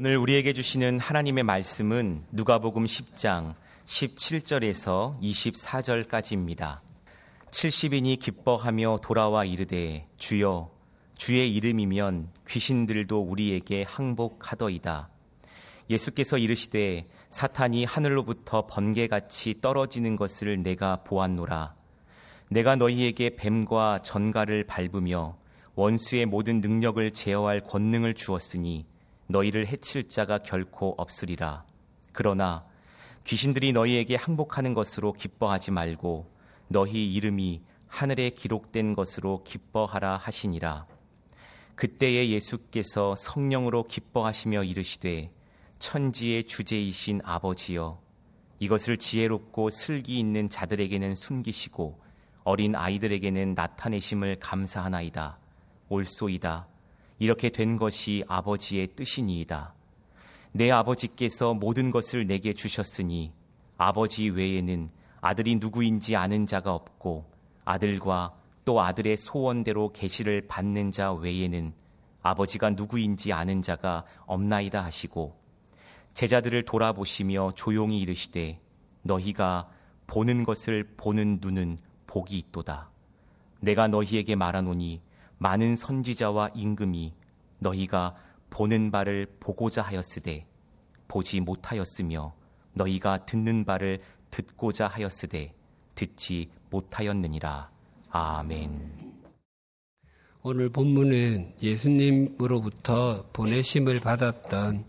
오늘 0.00 0.16
우리에게 0.16 0.52
주시는 0.52 1.00
하나님의 1.00 1.42
말씀은 1.42 2.22
누가복음 2.30 2.84
10장 2.84 3.56
17절에서 3.84 5.20
24절까지입니다. 5.20 6.78
70인이 7.50 8.20
기뻐하며 8.20 9.00
돌아와 9.02 9.44
이르되 9.44 10.06
주여 10.16 10.70
주의 11.16 11.52
이름이면 11.52 12.28
귀신들도 12.46 13.20
우리에게 13.20 13.82
항복하더이다. 13.88 15.08
예수께서 15.90 16.38
이르시되 16.38 17.08
사탄이 17.30 17.84
하늘로부터 17.84 18.68
번개같이 18.68 19.56
떨어지는 19.60 20.14
것을 20.14 20.62
내가 20.62 21.02
보았노라. 21.02 21.74
내가 22.50 22.76
너희에게 22.76 23.34
뱀과 23.34 24.02
전갈을 24.02 24.62
밟으며 24.68 25.36
원수의 25.74 26.26
모든 26.26 26.60
능력을 26.60 27.10
제어할 27.10 27.62
권능을 27.62 28.14
주었으니 28.14 28.86
너희를 29.28 29.66
해칠 29.66 30.08
자가 30.08 30.38
결코 30.38 30.94
없으리라. 30.98 31.64
그러나 32.12 32.64
귀신들이 33.24 33.72
너희에게 33.72 34.16
항복하는 34.16 34.74
것으로 34.74 35.12
기뻐하지 35.12 35.70
말고 35.70 36.30
너희 36.68 37.12
이름이 37.12 37.62
하늘에 37.86 38.30
기록된 38.30 38.94
것으로 38.94 39.42
기뻐하라 39.44 40.16
하시니라. 40.16 40.86
그때에 41.74 42.30
예수께서 42.30 43.14
성령으로 43.16 43.84
기뻐하시며 43.84 44.64
이르시되 44.64 45.30
천지의 45.78 46.44
주제이신 46.44 47.20
아버지여 47.22 48.00
이것을 48.58 48.96
지혜롭고 48.96 49.70
슬기 49.70 50.18
있는 50.18 50.48
자들에게는 50.48 51.14
숨기시고 51.14 52.00
어린 52.42 52.74
아이들에게는 52.74 53.54
나타내심을 53.54 54.40
감사하나이다. 54.40 55.38
옳소이다. 55.88 56.66
이렇게 57.18 57.48
된 57.50 57.76
것이 57.76 58.24
아버지의 58.28 58.88
뜻이니이다. 58.94 59.74
내 60.52 60.70
아버지께서 60.70 61.54
모든 61.54 61.90
것을 61.90 62.26
내게 62.26 62.52
주셨으니 62.52 63.32
아버지 63.76 64.28
외에는 64.28 64.90
아들이 65.20 65.56
누구인지 65.56 66.16
아는 66.16 66.46
자가 66.46 66.74
없고 66.74 67.24
아들과 67.64 68.34
또 68.64 68.80
아들의 68.80 69.16
소원대로 69.16 69.92
계시를 69.92 70.46
받는 70.46 70.92
자 70.92 71.12
외에는 71.12 71.72
아버지가 72.22 72.70
누구인지 72.70 73.32
아는 73.32 73.62
자가 73.62 74.04
없나이다 74.26 74.82
하시고 74.84 75.38
제자들을 76.14 76.64
돌아보시며 76.64 77.52
조용히 77.54 78.00
이르시되 78.00 78.60
너희가 79.02 79.68
보는 80.06 80.44
것을 80.44 80.94
보는 80.96 81.38
눈은 81.40 81.78
복이 82.06 82.36
있도다. 82.38 82.90
내가 83.60 83.88
너희에게 83.88 84.34
말하노니 84.34 85.00
많은 85.38 85.76
선지자와 85.76 86.50
임금이 86.54 87.14
너희가 87.58 88.14
보는 88.50 88.90
바를 88.90 89.26
보고자 89.40 89.82
하였으되 89.82 90.46
보지 91.06 91.40
못하였으며 91.40 92.34
너희가 92.74 93.24
듣는 93.24 93.64
바를 93.64 94.00
듣고자 94.30 94.86
하였으되 94.86 95.54
듣지 95.94 96.50
못하였느니라. 96.70 97.70
아멘. 98.10 99.08
오늘 100.42 100.68
본문은 100.68 101.54
예수님으로부터 101.60 103.24
보내심을 103.32 104.00
받았던 104.00 104.84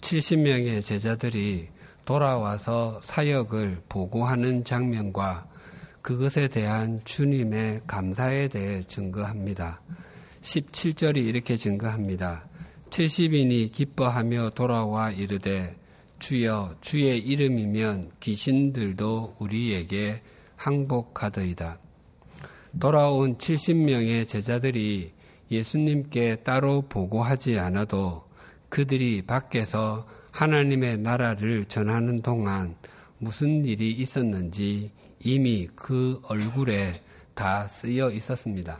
70명의 0.00 0.82
제자들이 0.82 1.68
돌아와서 2.04 3.00
사역을 3.02 3.82
보고하는 3.88 4.64
장면과 4.64 5.46
그것에 6.04 6.48
대한 6.48 7.00
주님의 7.02 7.80
감사에 7.86 8.48
대해 8.48 8.82
증거합니다. 8.82 9.80
17절이 10.42 11.16
이렇게 11.16 11.56
증거합니다. 11.56 12.44
70인이 12.90 13.72
기뻐하며 13.72 14.50
돌아와 14.50 15.10
이르되 15.10 15.74
주여 16.18 16.76
주의 16.82 17.18
이름이면 17.18 18.10
귀신들도 18.20 19.36
우리에게 19.38 20.20
항복하더이다. 20.56 21.78
돌아온 22.78 23.38
70명의 23.38 24.28
제자들이 24.28 25.10
예수님께 25.50 26.36
따로 26.44 26.82
보고하지 26.82 27.58
않아도 27.58 28.24
그들이 28.68 29.22
밖에서 29.22 30.06
하나님의 30.32 30.98
나라를 30.98 31.64
전하는 31.64 32.20
동안 32.20 32.76
무슨 33.16 33.64
일이 33.64 33.90
있었는지 33.92 34.92
이미 35.24 35.66
그 35.74 36.20
얼굴에 36.28 37.00
다 37.34 37.66
쓰여 37.66 38.10
있었습니다. 38.10 38.78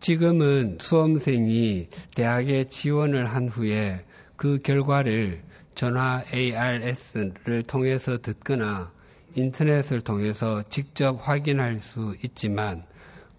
지금은 0.00 0.78
수험생이 0.80 1.88
대학에 2.14 2.64
지원을 2.64 3.26
한 3.26 3.48
후에 3.48 4.04
그 4.36 4.58
결과를 4.62 5.42
전화 5.74 6.22
ARS를 6.32 7.62
통해서 7.66 8.18
듣거나 8.18 8.92
인터넷을 9.34 10.02
통해서 10.02 10.62
직접 10.68 11.16
확인할 11.26 11.80
수 11.80 12.14
있지만 12.22 12.84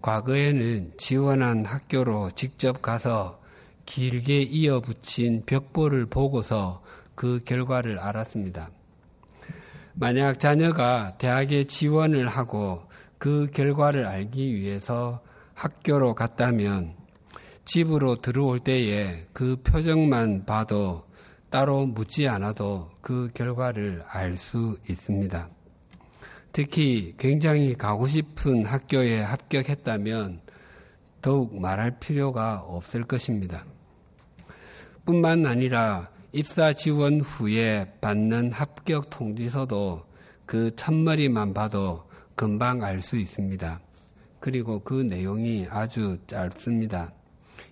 과거에는 0.02 0.94
지원한 0.96 1.64
학교로 1.64 2.32
직접 2.32 2.82
가서 2.82 3.40
길게 3.86 4.42
이어붙인 4.42 5.44
벽보를 5.46 6.06
보고서 6.06 6.82
그 7.14 7.42
결과를 7.44 7.98
알았습니다. 7.98 8.70
만약 9.94 10.40
자녀가 10.40 11.16
대학에 11.18 11.64
지원을 11.64 12.28
하고 12.28 12.82
그 13.18 13.48
결과를 13.52 14.06
알기 14.06 14.54
위해서 14.54 15.22
학교로 15.54 16.14
갔다면 16.14 16.94
집으로 17.64 18.16
들어올 18.16 18.58
때에 18.58 19.26
그 19.32 19.56
표정만 19.62 20.44
봐도 20.44 21.04
따로 21.48 21.86
묻지 21.86 22.26
않아도 22.28 22.90
그 23.00 23.30
결과를 23.32 24.02
알 24.08 24.36
수 24.36 24.76
있습니다. 24.88 25.48
특히 26.50 27.14
굉장히 27.16 27.74
가고 27.74 28.06
싶은 28.06 28.66
학교에 28.66 29.20
합격했다면 29.20 30.40
더욱 31.22 31.58
말할 31.58 31.98
필요가 32.00 32.58
없을 32.58 33.04
것입니다. 33.04 33.64
뿐만 35.04 35.46
아니라 35.46 36.10
입사 36.36 36.72
지원 36.72 37.20
후에 37.20 37.86
받는 38.00 38.50
합격 38.50 39.08
통지서도 39.08 40.04
그 40.44 40.74
첫머리만 40.74 41.54
봐도 41.54 42.02
금방 42.34 42.82
알 42.82 43.00
수 43.00 43.16
있습니다. 43.16 43.80
그리고 44.40 44.80
그 44.80 44.94
내용이 44.94 45.68
아주 45.70 46.18
짧습니다. 46.26 47.12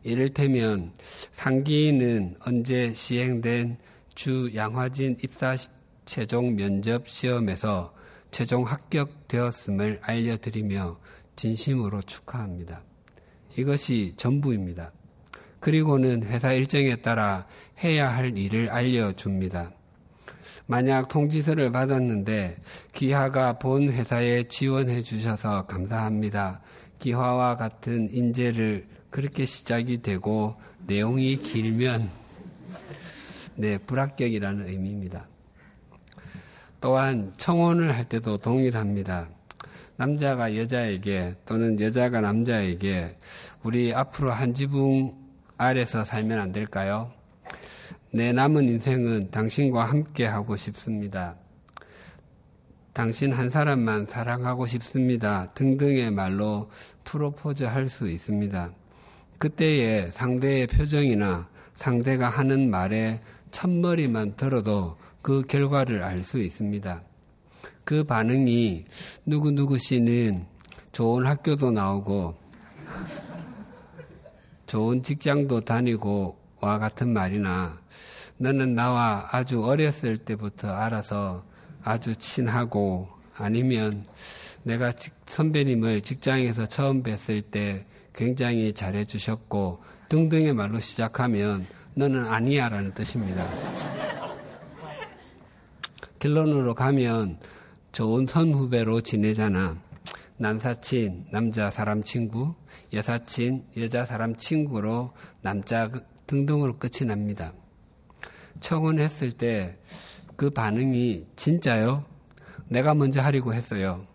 이를테면 0.04 0.92
상기는 1.32 2.36
언제 2.38 2.92
시행된 2.94 3.78
주 4.14 4.48
양화진 4.54 5.16
입사 5.24 5.56
최종 6.04 6.54
면접 6.54 7.08
시험에서 7.08 7.92
최종 8.30 8.62
합격되었음을 8.62 9.98
알려드리며 10.02 11.00
진심으로 11.34 12.00
축하합니다. 12.02 12.80
이것이 13.56 14.14
전부입니다. 14.16 14.92
그리고는 15.62 16.24
회사 16.24 16.52
일정에 16.52 16.96
따라 16.96 17.46
해야 17.84 18.12
할 18.12 18.36
일을 18.36 18.68
알려줍니다. 18.68 19.70
만약 20.66 21.06
통지서를 21.06 21.70
받았는데 21.70 22.56
기하가 22.92 23.60
본 23.60 23.88
회사에 23.88 24.42
지원해 24.48 25.02
주셔서 25.02 25.66
감사합니다. 25.66 26.60
기화와 26.98 27.56
같은 27.56 28.08
인재를 28.12 28.88
그렇게 29.08 29.44
시작이 29.44 30.02
되고 30.02 30.56
내용이 30.88 31.36
길면 31.36 32.10
네, 33.54 33.78
불합격이라는 33.78 34.68
의미입니다. 34.68 35.28
또한 36.80 37.32
청혼을 37.36 37.96
할 37.96 38.04
때도 38.04 38.38
동일합니다. 38.38 39.28
남자가 39.94 40.56
여자에게 40.56 41.36
또는 41.44 41.80
여자가 41.80 42.20
남자에게 42.20 43.16
우리 43.62 43.94
앞으로 43.94 44.32
한 44.32 44.54
지붕 44.54 45.21
아래서 45.62 46.04
살면 46.04 46.40
안 46.40 46.50
될까요? 46.50 47.12
내 48.10 48.32
남은 48.32 48.64
인생은 48.68 49.30
당신과 49.30 49.84
함께 49.84 50.26
하고 50.26 50.56
싶습니다. 50.56 51.36
당신 52.92 53.32
한 53.32 53.48
사람만 53.48 54.06
사랑하고 54.06 54.66
싶습니다. 54.66 55.52
등등의 55.54 56.10
말로 56.10 56.68
프로포즈 57.04 57.62
할 57.62 57.88
수 57.88 58.08
있습니다. 58.08 58.72
그때의 59.38 60.10
상대의 60.10 60.66
표정이나 60.66 61.48
상대가 61.76 62.28
하는 62.28 62.68
말에 62.68 63.20
첫머리만 63.52 64.34
들어도 64.36 64.96
그 65.22 65.42
결과를 65.42 66.02
알 66.02 66.24
수 66.24 66.40
있습니다. 66.40 67.02
그 67.84 68.02
반응이 68.02 68.84
누구누구 69.26 69.78
씨는 69.78 70.44
좋은 70.90 71.24
학교도 71.24 71.70
나오고 71.70 72.34
좋은 74.72 75.02
직장도 75.02 75.66
다니고 75.66 76.38
와 76.60 76.78
같은 76.78 77.12
말이나 77.12 77.78
너는 78.38 78.74
나와 78.74 79.28
아주 79.30 79.62
어렸을 79.62 80.16
때부터 80.16 80.70
알아서 80.70 81.44
아주 81.84 82.16
친하고 82.16 83.06
아니면 83.34 84.06
내가 84.62 84.90
선배님을 85.26 86.00
직장에서 86.00 86.64
처음 86.64 87.02
뵀을 87.02 87.50
때 87.50 87.84
굉장히 88.14 88.72
잘해주셨고 88.72 89.82
등등의 90.08 90.54
말로 90.54 90.80
시작하면 90.80 91.66
너는 91.92 92.24
아니야 92.24 92.70
라는 92.70 92.94
뜻입니다. 92.94 93.46
결론으로 96.18 96.74
가면 96.74 97.40
좋은 97.92 98.26
선후배로 98.26 99.02
지내잖아. 99.02 99.76
남사친, 100.38 101.26
남자 101.30 101.70
사람 101.70 102.02
친구, 102.02 102.54
여사친, 102.92 103.66
여자 103.76 104.04
사람 104.04 104.36
친구로 104.36 105.12
남자 105.40 105.90
등등으로 106.26 106.78
끝이 106.78 107.06
납니다. 107.06 107.52
청혼했을 108.60 109.32
때 109.32 109.78
그 110.42 110.50
반응이 110.50 111.26
진짜요? 111.36 112.04
내가 112.68 112.94
먼저 112.94 113.20
하려고 113.20 113.54
했어요. 113.54 114.06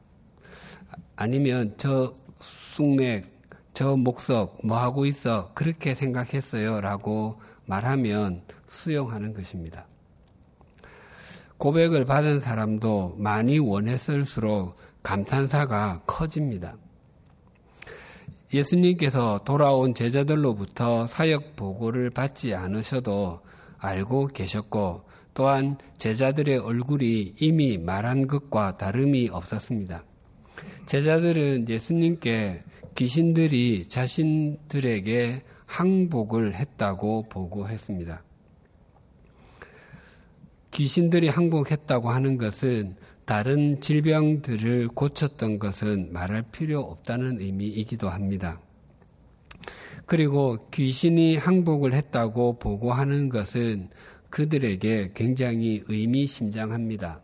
아니면 1.15 1.73
저 1.77 2.13
쑥맥, 2.41 3.31
저 3.73 3.95
목석, 3.95 4.59
뭐 4.65 4.77
하고 4.77 5.05
있어? 5.05 5.53
그렇게 5.53 5.95
생각했어요. 5.95 6.81
라고 6.81 7.39
말하면 7.65 8.43
수용하는 8.67 9.33
것입니다. 9.33 9.85
고백을 11.57 12.03
받은 12.03 12.39
사람도 12.39 13.15
많이 13.17 13.57
원했을수록 13.57 14.75
감탄사가 15.03 16.01
커집니다. 16.05 16.75
예수님께서 18.53 19.41
돌아온 19.43 19.93
제자들로부터 19.93 21.07
사역 21.07 21.55
보고를 21.55 22.09
받지 22.09 22.53
않으셔도 22.53 23.41
알고 23.77 24.27
계셨고 24.27 25.03
또한 25.33 25.77
제자들의 25.97 26.57
얼굴이 26.57 27.35
이미 27.39 27.77
말한 27.77 28.27
것과 28.27 28.77
다름이 28.77 29.29
없었습니다. 29.31 30.03
제자들은 30.85 31.67
예수님께 31.69 32.63
귀신들이 32.95 33.85
자신들에게 33.87 35.43
항복을 35.67 36.55
했다고 36.55 37.29
보고했습니다. 37.29 38.23
귀신들이 40.71 41.27
항복했다고 41.27 42.09
하는 42.09 42.37
것은 42.37 42.95
다른 43.27 43.81
질병들을 43.81 44.87
고쳤던 44.87 45.59
것은 45.59 46.13
말할 46.13 46.43
필요 46.49 46.79
없다는 46.79 47.41
의미이기도 47.41 48.07
합니다. 48.07 48.61
그리고 50.05 50.69
귀신이 50.71 51.35
항복을 51.35 51.93
했다고 51.93 52.57
보고하는 52.57 53.27
것은 53.27 53.89
그들에게 54.29 55.11
굉장히 55.13 55.83
의미심장합니다. 55.89 57.19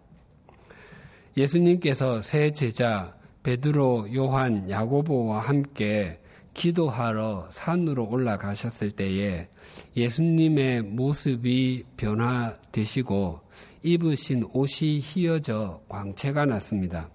예수님께서 1.37 2.21
새 2.21 2.51
제자 2.51 3.15
베드로, 3.43 4.13
요한, 4.13 4.69
야고보와 4.69 5.39
함께 5.39 6.19
기도하러 6.53 7.47
산으로 7.49 8.09
올라가셨을 8.09 8.91
때에 8.91 9.47
예수님의 9.95 10.81
모습이 10.81 11.85
변화되시고 11.95 13.42
입으신 13.83 14.45
옷이 14.53 14.99
휘어져 14.99 15.81
광채가 15.89 16.45
났습니다. 16.45 17.09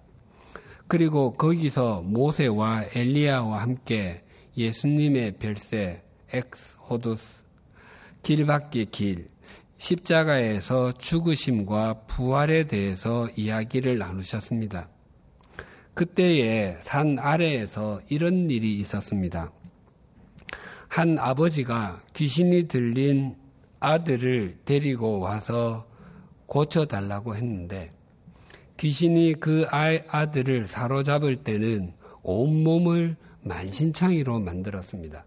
그리고 0.87 1.33
거기서 1.33 2.01
모세와 2.01 2.85
엘리야와 2.93 3.61
함께 3.61 4.23
예수님의 4.57 5.33
별세 5.37 6.01
ἐξ 6.31 6.77
ὁδός 6.89 7.43
길밖의 8.23 8.85
길 8.87 9.29
십자가에서 9.77 10.91
죽으심과 10.91 12.05
부활에 12.07 12.65
대해서 12.65 13.29
이야기를 13.35 13.97
나누셨습니다. 13.97 14.89
그때에 15.93 16.77
산 16.81 17.17
아래에서 17.19 18.01
이런 18.09 18.49
일이 18.49 18.77
있었습니다. 18.79 19.51
한 20.87 21.17
아버지가 21.17 22.01
귀신이 22.13 22.67
들린 22.67 23.35
아들을 23.79 24.59
데리고 24.65 25.19
와서 25.19 25.88
고쳐달라고 26.49 27.35
했는데 27.35 27.91
귀신이 28.77 29.35
그 29.39 29.65
아들을 29.69 30.65
사로잡을 30.67 31.37
때는 31.37 31.93
온몸을 32.23 33.15
만신창이로 33.41 34.39
만들었습니다. 34.39 35.25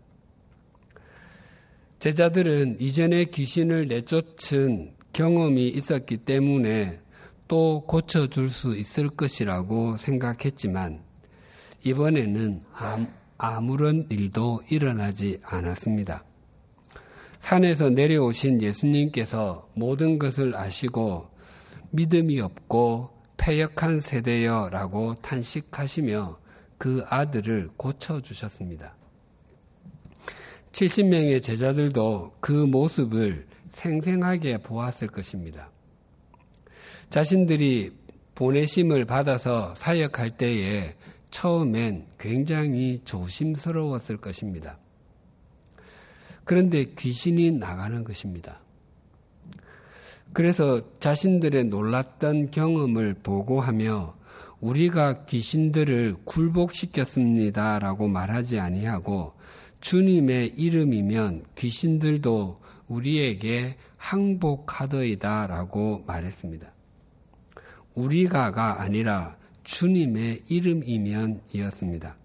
제자들은 1.99 2.81
이전에 2.81 3.27
귀신을 3.27 3.87
내쫓은 3.87 4.93
경험이 5.13 5.69
있었기 5.69 6.19
때문에 6.19 6.99
또 7.47 7.85
고쳐줄 7.87 8.49
수 8.49 8.77
있을 8.77 9.09
것이라고 9.09 9.97
생각했지만 9.97 11.01
이번에는 11.85 12.63
아무런 13.37 14.07
일도 14.09 14.63
일어나지 14.71 15.39
않았습니다. 15.45 16.25
산에서 17.43 17.91
내려오신 17.91 18.63
예수님께서 18.63 19.69
모든 19.75 20.17
것을 20.17 20.55
아시고 20.55 21.27
믿음이 21.91 22.41
없고 22.41 23.11
패역한 23.37 23.99
세대여 23.99 24.69
라고 24.71 25.15
탄식하시며 25.17 26.39
그 26.79 27.05
아들을 27.09 27.71
고쳐주셨습니다. 27.77 28.95
70명의 30.71 31.43
제자들도 31.43 32.37
그 32.39 32.53
모습을 32.53 33.47
생생하게 33.73 34.59
보았을 34.59 35.09
것입니다. 35.09 35.69
자신들이 37.11 37.91
보내심을 38.37 39.05
받아서 39.05 39.75
사역할 39.75 40.37
때에 40.37 40.95
처음엔 41.33 42.07
굉장히 42.21 43.01
조심스러웠을 43.05 44.19
것입니다. 44.19 44.79
그런데 46.45 46.85
귀신이 46.85 47.53
나가는 47.53 48.05
것입니다. 48.05 48.61
그래서 50.33 50.81
자신들의 50.99 51.65
놀랐던 51.65 52.51
경험을 52.51 53.15
보고하며 53.23 54.17
우리가 54.61 55.25
귀신들을 55.25 56.17
굴복시켰습니다라고 56.25 58.09
말하지 58.09 58.59
아니하고 58.59 59.35
주님의 59.81 60.55
이름이면 60.57 61.45
귀신들도 61.57 62.61
우리에게 62.89 63.77
항복하더이다라고 63.97 66.05
말했습니다. 66.07 66.73
우리가가 67.95 68.81
아니라 68.81 69.37
주님의 69.65 70.43
이름이면이었습니다. 70.49 72.22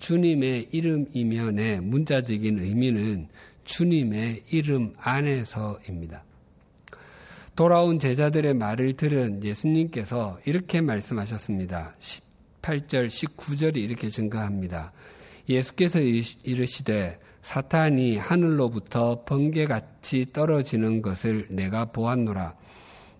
주님의 0.00 0.68
이름 0.72 1.06
이면의 1.12 1.80
문자적인 1.80 2.58
의미는 2.58 3.28
주님의 3.64 4.42
이름 4.50 4.94
안에서입니다. 4.98 6.24
돌아온 7.54 7.98
제자들의 7.98 8.54
말을 8.54 8.94
들은 8.94 9.44
예수님께서 9.44 10.40
이렇게 10.46 10.80
말씀하셨습니다. 10.80 11.94
18절, 11.98 13.06
19절이 13.06 13.76
이렇게 13.76 14.08
증가합니다. 14.08 14.92
예수께서 15.48 16.00
이르시되 16.00 17.18
사탄이 17.42 18.16
하늘로부터 18.16 19.24
번개같이 19.24 20.26
떨어지는 20.32 21.02
것을 21.02 21.46
내가 21.50 21.86
보았노라. 21.86 22.54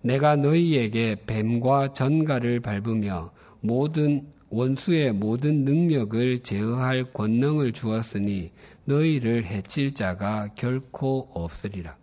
내가 0.01 0.35
너희에게 0.35 1.17
뱀과 1.27 1.93
전갈을 1.93 2.61
밟으며 2.61 3.31
모든 3.59 4.25
원수의 4.51 5.13
모든 5.13 5.63
능력을 5.63 6.43
제어할 6.43 7.13
권능을 7.13 7.71
주었으니 7.71 8.51
너희를 8.83 9.45
해칠 9.45 9.95
자가 9.95 10.49
결코 10.55 11.29
없으리라. 11.33 11.95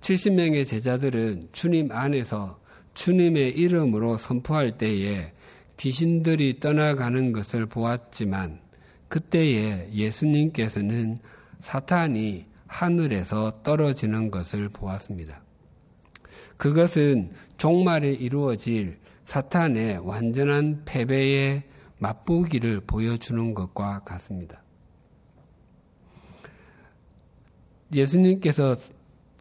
70명의 0.00 0.64
제자들은 0.64 1.48
주님 1.50 1.90
안에서 1.90 2.60
주님의 2.94 3.50
이름으로 3.58 4.16
선포할 4.16 4.78
때에 4.78 5.32
귀신들이 5.76 6.60
떠나가는 6.60 7.32
것을 7.32 7.66
보았지만 7.66 8.60
그때에 9.08 9.90
예수님께서는 9.92 11.18
사탄이 11.60 12.46
하늘에서 12.68 13.62
떨어지는 13.64 14.30
것을 14.30 14.68
보았습니다. 14.68 15.42
그것은 16.56 17.32
종말에 17.56 18.12
이루어질 18.12 18.98
사탄의 19.28 19.98
완전한 20.06 20.84
패배의 20.86 21.62
맛보기를 21.98 22.80
보여주는 22.86 23.52
것과 23.52 23.98
같습니다. 23.98 24.62
예수님께서 27.92 28.76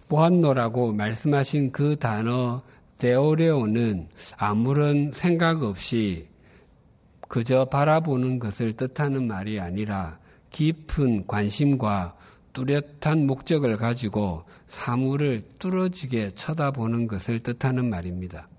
보았노라고 0.10 0.92
말씀하신 0.92 1.72
그 1.72 1.96
단어 1.96 2.64
데오레오는 2.98 4.10
아무런 4.36 5.14
생각 5.14 5.64
없이 5.64 6.28
그저 7.30 7.64
바라보는 7.64 8.40
것을 8.40 8.74
뜻하는 8.74 9.26
말이 9.26 9.58
아니라 9.58 10.20
깊은 10.50 11.28
관심과 11.28 12.18
뚜렷한 12.52 13.26
목적을 13.26 13.78
가지고 13.78 14.44
사물을 14.68 15.44
뚫어지게 15.60 16.32
쳐다보는 16.32 17.08
것을 17.08 17.40
뜻하는 17.40 17.90
말입니다. 17.90 18.50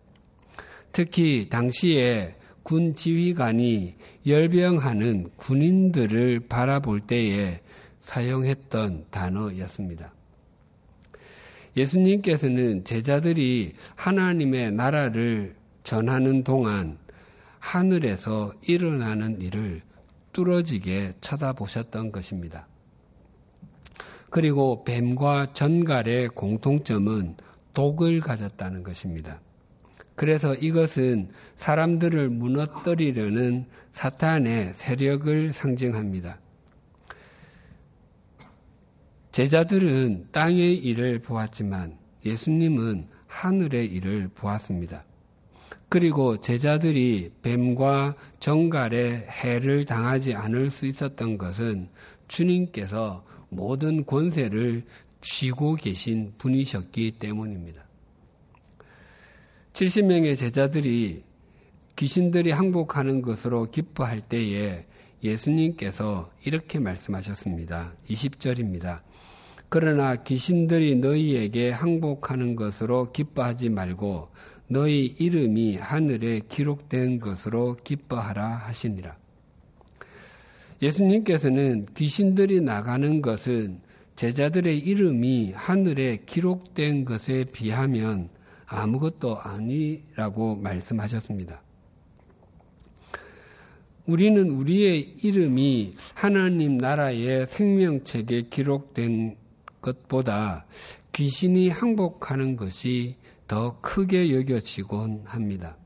특히 0.93 1.49
당시에 1.49 2.35
군 2.63 2.95
지휘관이 2.95 3.97
열병하는 4.27 5.31
군인들을 5.37 6.41
바라볼 6.49 7.01
때에 7.01 7.61
사용했던 8.01 9.07
단어였습니다. 9.11 10.13
예수님께서는 11.77 12.85
제자들이 12.85 13.73
하나님의 13.95 14.73
나라를 14.73 15.55
전하는 15.83 16.45
동안 16.45 16.99
하늘에서 17.59 18.53
일어나는 18.63 19.41
일을 19.41 19.83
뚫어지게 20.33 21.15
쳐다보셨던 21.21 22.13
것입니다. 22.13 22.67
그리고 24.31 24.85
뱀과 24.85 25.53
전갈의 25.55 26.29
공통점은 26.29 27.37
독을 27.73 28.21
가졌다는 28.21 28.83
것입니다. 28.83 29.41
그래서 30.19 30.53
이것은 30.53 31.29
사람들을 31.55 32.29
무너뜨리려는 32.31 33.67
사탄의 33.93 34.73
세력을 34.75 35.53
상징합니다. 35.53 36.41
제자들은 39.31 40.27
땅의 40.33 40.75
일을 40.75 41.21
보았지만 41.21 41.97
예수님은 42.27 43.07
하늘의 43.29 43.87
일을 43.87 44.31
보았습니다. 44.35 45.05
그리고 45.89 46.41
제자들이 46.41 47.31
뱀과 47.43 48.17
정갈의 48.41 49.25
해를 49.29 49.85
당하지 49.85 50.35
않을 50.35 50.71
수 50.71 50.87
있었던 50.87 51.39
것은 51.39 51.91
주님께서 52.27 53.25
모든 53.51 54.05
권세를 54.05 54.85
쥐고 55.21 55.77
계신 55.77 56.35
분이셨기 56.39 57.13
때문입니다. 57.21 57.88
70명의 59.79 60.37
제자들이 60.37 61.23
귀신들이 61.95 62.51
항복하는 62.51 63.23
것으로 63.23 63.71
기뻐할 63.71 64.21
때에 64.21 64.87
예수님께서 65.23 66.33
이렇게 66.45 66.81
말씀하셨습니다. 66.81 67.93
20절입니다. 68.11 69.03
그러나 69.69 70.17
귀신들이 70.17 70.97
너희에게 70.97 71.71
항복하는 71.71 72.57
것으로 72.57 73.13
기뻐하지 73.13 73.69
말고 73.69 74.31
너희 74.67 75.15
이름이 75.17 75.77
하늘에 75.77 76.41
기록된 76.49 77.21
것으로 77.21 77.77
기뻐하라 77.77 78.49
하시니라. 78.49 79.17
예수님께서는 80.83 81.87
귀신들이 81.95 82.63
나가는 82.63 83.23
것은 83.23 83.81
제자들의 84.17 84.77
이름이 84.77 85.53
하늘에 85.55 86.19
기록된 86.27 87.05
것에 87.05 87.45
비하면 87.53 88.31
아무것도 88.69 89.39
아니라고 89.39 90.57
말씀하셨습니다. 90.57 91.63
우리는 94.07 94.51
우리의 94.51 95.17
이름이 95.23 95.95
하나님 96.15 96.79
나라의 96.79 97.47
생명책에 97.47 98.43
기록된 98.49 99.37
것보다 99.81 100.67
귀신이 101.13 101.69
항복하는 101.69 102.57
것이 102.57 103.17
더 103.47 103.81
크게 103.81 104.35
여겨지곤 104.35 105.23
합니다. 105.25 105.77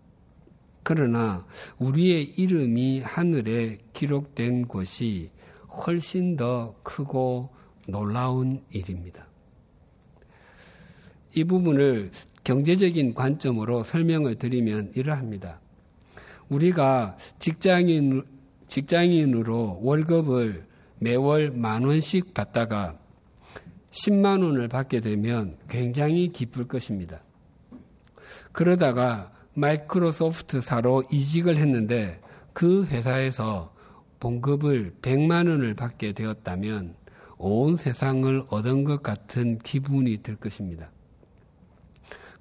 그러나 0.82 1.46
우리의 1.78 2.24
이름이 2.36 3.00
하늘에 3.00 3.78
기록된 3.92 4.66
것이 4.66 5.30
훨씬 5.68 6.36
더 6.36 6.74
크고 6.82 7.50
놀라운 7.88 8.62
일입니다. 8.70 9.26
이 11.34 11.44
부분을 11.44 12.10
경제적인 12.44 13.14
관점으로 13.14 13.84
설명을 13.84 14.36
드리면 14.36 14.92
이러합니다. 14.94 15.60
우리가 16.48 17.16
직장인, 17.38 18.22
직장인으로 18.66 19.80
월급을 19.82 20.66
매월 20.98 21.50
만 21.50 21.84
원씩 21.84 22.34
받다가 22.34 22.98
10만 23.90 24.42
원을 24.42 24.68
받게 24.68 25.00
되면 25.00 25.56
굉장히 25.68 26.28
기쁠 26.28 26.66
것입니다. 26.66 27.20
그러다가 28.52 29.32
마이크로소프트사로 29.54 31.04
이직을 31.10 31.56
했는데 31.56 32.20
그 32.52 32.84
회사에서 32.86 33.72
봉급을 34.20 34.94
100만 35.02 35.48
원을 35.48 35.74
받게 35.74 36.12
되었다면 36.12 36.94
온 37.38 37.76
세상을 37.76 38.44
얻은 38.48 38.84
것 38.84 39.02
같은 39.02 39.58
기분이 39.58 40.18
들 40.22 40.36
것입니다. 40.36 40.90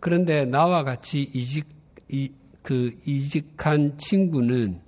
그런데 0.01 0.45
나와 0.45 0.83
같이 0.83 1.29
이직, 1.31 1.67
이, 2.09 2.31
그 2.63 2.91
이직한 3.05 3.97
친구는 3.97 4.81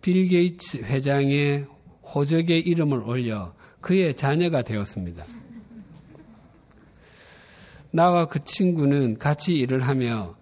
빌 0.00 0.28
게이츠 0.28 0.78
회장의 0.78 1.66
호적의 2.02 2.60
이름을 2.60 3.00
올려 3.00 3.52
그의 3.80 4.14
자녀가 4.14 4.62
되었습니다. 4.62 5.24
나와 7.90 8.26
그 8.26 8.44
친구는 8.44 9.18
같이 9.18 9.56
일을 9.56 9.80
하며 9.80 10.36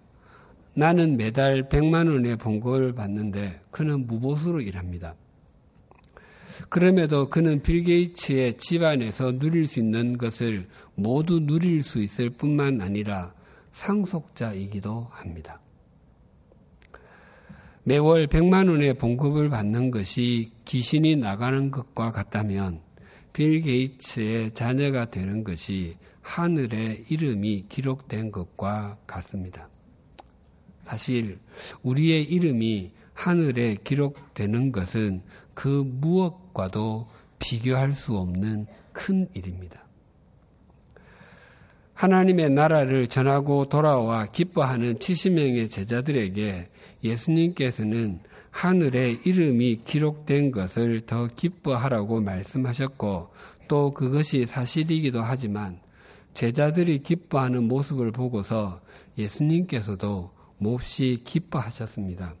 나는 0.75 1.17
매달 1.17 1.67
100만 1.67 2.07
원의 2.07 2.37
봉급을 2.37 2.93
받는데 2.93 3.61
그는 3.71 4.05
무보수로 4.05 4.61
일합니다. 4.61 5.15
그럼에도 6.69 7.29
그는 7.29 7.63
빌 7.63 7.83
게이츠의 7.83 8.57
집안에서 8.57 9.39
누릴 9.39 9.65
수 9.65 9.79
있는 9.79 10.19
것을 10.19 10.67
모두 10.93 11.39
누릴 11.39 11.81
수 11.81 11.99
있을 11.99 12.29
뿐만 12.29 12.79
아니라 12.79 13.33
상속자이기도 13.79 15.07
합니다. 15.09 15.61
매월 17.83 18.27
100만 18.27 18.69
원의 18.69 18.95
봉급을 18.95 19.49
받는 19.49 19.89
것이 19.89 20.51
귀신이 20.65 21.15
나가는 21.15 21.71
것과 21.71 22.11
같다면 22.11 22.81
빌 23.31 23.61
게이츠의 23.61 24.53
자녀가 24.53 25.09
되는 25.09 25.45
것이 25.45 25.95
하늘의 26.21 27.05
이름이 27.07 27.67
기록된 27.69 28.31
것과 28.31 28.97
같습니다. 29.07 29.69
사실 30.85 31.39
우리의 31.81 32.23
이름이 32.23 32.91
하늘에 33.13 33.77
기록되는 33.83 34.73
것은 34.73 35.23
그 35.53 35.67
무엇과도 35.85 37.07
비교할 37.39 37.93
수 37.93 38.17
없는 38.17 38.67
큰 38.91 39.29
일입니다. 39.33 39.88
하나님의 41.99 42.51
나라를 42.51 43.07
전하고 43.07 43.67
돌아와 43.67 44.25
기뻐하는 44.25 44.95
70명의 44.99 45.69
제자들에게 45.69 46.69
예수님께서는 47.03 48.21
하늘에 48.51 49.17
이름이 49.25 49.81
기록된 49.83 50.51
것을 50.51 51.01
더 51.05 51.27
기뻐하라고 51.27 52.21
말씀하셨고 52.21 53.33
또 53.67 53.91
그것이 53.91 54.45
사실이기도 54.45 55.21
하지만 55.21 55.81
제자들이 56.33 56.99
기뻐하는 56.99 57.65
모습을 57.65 58.13
보고서 58.13 58.79
예수님께서도 59.17 60.31
몹시 60.57 61.21
기뻐하셨습니다. 61.25 62.33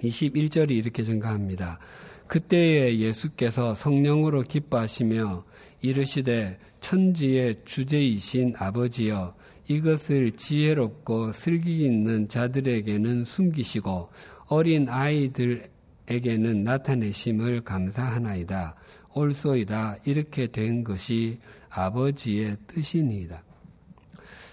21절이 0.00 0.70
이렇게 0.70 1.02
증가합니다. 1.02 1.80
그때에 2.28 3.00
예수께서 3.00 3.74
성령으로 3.74 4.42
기뻐하시며 4.42 5.42
이르시되 5.80 6.58
천지의 6.80 7.56
주제이신 7.64 8.54
아버지여 8.58 9.34
이것을 9.68 10.32
지혜롭고 10.32 11.32
슬기 11.32 11.84
있는 11.84 12.28
자들에게는 12.28 13.24
숨기시고 13.24 14.10
어린 14.46 14.88
아이들에게는 14.88 16.64
나타내심을 16.64 17.62
감사하나이다. 17.62 18.74
옳소이다. 19.14 19.98
이렇게 20.04 20.48
된 20.48 20.82
것이 20.82 21.38
아버지의 21.68 22.56
뜻이니이다. 22.66 23.42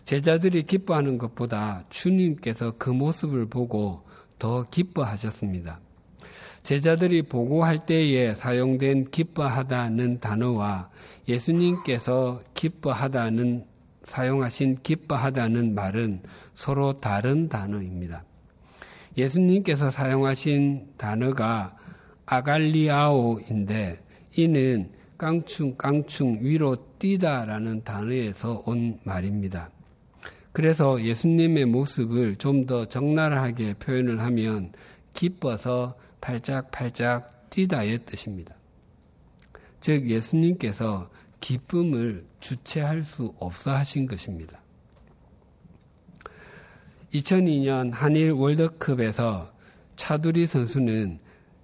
제자들이 0.04 0.64
기뻐하는 0.64 1.18
것보다 1.18 1.84
주님께서 1.90 2.76
그 2.78 2.90
모습을 2.90 3.48
보고 3.48 4.04
더 4.40 4.64
기뻐하셨습니다. 4.70 5.80
제자들이 6.64 7.24
보고할 7.24 7.86
때에 7.86 8.36
사용된 8.36 9.06
기뻐하다는 9.06 10.20
단어와 10.20 10.90
예수님께서 11.28 12.42
기뻐하다는 12.54 13.66
사용하신 14.04 14.78
기뻐하다는 14.84 15.76
말은 15.76 16.22
서로 16.54 17.00
다른 17.00 17.50
단어입니다. 17.50 18.24
예수님께서 19.18 19.92
사용하신 19.92 20.94
단어가 20.98 21.76
아갈리아오인데 22.26 24.00
이는 24.38 24.92
깡충 25.18 25.76
깡충 25.76 26.38
위로 26.42 26.78
뛰다라는 27.00 27.84
단어에서 27.84 28.64
온 28.66 29.00
말입니다. 29.04 29.72
그래서 30.54 31.02
예수님의 31.02 31.66
모습을 31.66 32.36
좀 32.38 32.66
더 32.66 32.86
적나라하게 32.86 33.76
표현을 33.76 34.20
하면 34.22 34.72
기뻐서 35.14 35.96
팔짝팔짝 36.22 37.50
뛰다의 37.50 38.00
뜻입니다. 38.06 38.56
즉 39.80 40.10
예수님께서 40.10 41.10
기쁨을 41.40 42.26
주체할 42.40 43.04
수 43.04 43.34
없어 43.40 43.72
하신 43.72 44.06
것입니다. 44.06 44.60
2002년 47.14 47.92
한일 47.92 48.32
월드컵에서 48.32 49.54
차두리 49.96 50.46
선수는 50.46 51.20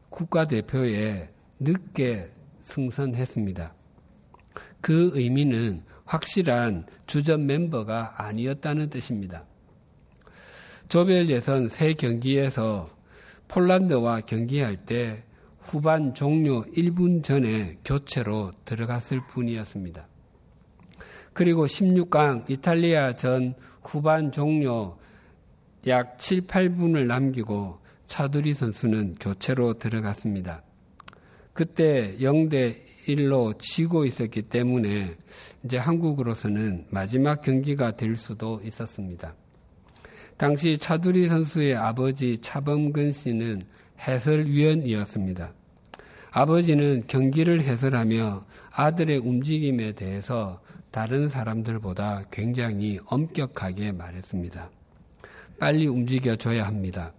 국가대표에 0.09 1.29
늦게 1.59 2.31
승선했습니다. 2.61 3.73
그 4.81 5.11
의미는 5.13 5.83
확실한 6.05 6.85
주전 7.07 7.45
멤버가 7.45 8.13
아니었다는 8.17 8.89
뜻입니다. 8.89 9.45
조별 10.89 11.29
예선 11.29 11.69
세 11.69 11.93
경기에서 11.93 12.89
폴란드와 13.47 14.21
경기할 14.21 14.77
때 14.77 15.23
후반 15.63 16.13
종료 16.13 16.63
1분 16.65 17.23
전에 17.23 17.77
교체로 17.85 18.51
들어갔을 18.65 19.21
뿐이었습니다. 19.27 20.07
그리고 21.33 21.65
16강 21.65 22.49
이탈리아 22.49 23.15
전 23.15 23.55
후반 23.81 24.31
종료 24.31 24.97
약 25.87 26.17
7, 26.17 26.47
8분을 26.47 27.05
남기고 27.05 27.79
차두리 28.05 28.53
선수는 28.53 29.15
교체로 29.19 29.73
들어갔습니다. 29.73 30.63
그때 31.53 32.17
0대 32.19 32.83
1로 33.07 33.57
지고 33.59 34.05
있었기 34.05 34.43
때문에 34.43 35.15
이제 35.63 35.77
한국으로서는 35.77 36.87
마지막 36.89 37.41
경기가 37.41 37.95
될 37.95 38.15
수도 38.15 38.61
있었습니다. 38.63 39.35
당시 40.37 40.77
차두리 40.77 41.27
선수의 41.27 41.75
아버지 41.75 42.37
차범근 42.39 43.11
씨는 43.11 43.63
해설위원이었습니다. 43.99 45.53
아버지는 46.31 47.03
경기를 47.07 47.61
해설하며 47.61 48.45
아들의 48.71 49.19
움직임에 49.19 49.91
대해서 49.93 50.61
다른 50.91 51.29
사람들보다 51.29 52.25
굉장히 52.31 52.99
엄격하게 53.05 53.91
말했습니다. 53.93 54.69
빨리 55.59 55.87
움직여줘야 55.87 56.65
합니다. 56.65 57.13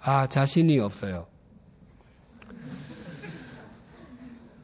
아, 0.00 0.26
자신이 0.26 0.78
없어요. 0.78 1.26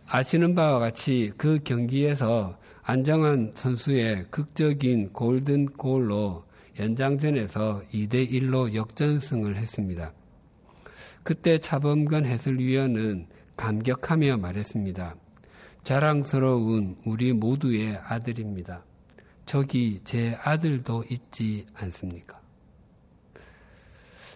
아시는 0.06 0.54
바와 0.54 0.78
같이 0.78 1.32
그 1.36 1.58
경기에서 1.62 2.58
안정환 2.82 3.52
선수의 3.54 4.26
극적인 4.30 5.12
골든 5.12 5.66
골로 5.72 6.44
연장전에서 6.78 7.82
2대 7.92 8.30
1로 8.30 8.74
역전승을 8.74 9.56
했습니다. 9.56 10.12
그때 11.26 11.58
차범근 11.58 12.24
해설위원은 12.24 13.26
감격하며 13.56 14.36
말했습니다. 14.36 15.16
자랑스러운 15.82 16.98
우리 17.04 17.32
모두의 17.32 17.96
아들입니다. 17.96 18.84
저기 19.44 20.00
제 20.04 20.38
아들도 20.44 21.02
있지 21.10 21.66
않습니까? 21.74 22.40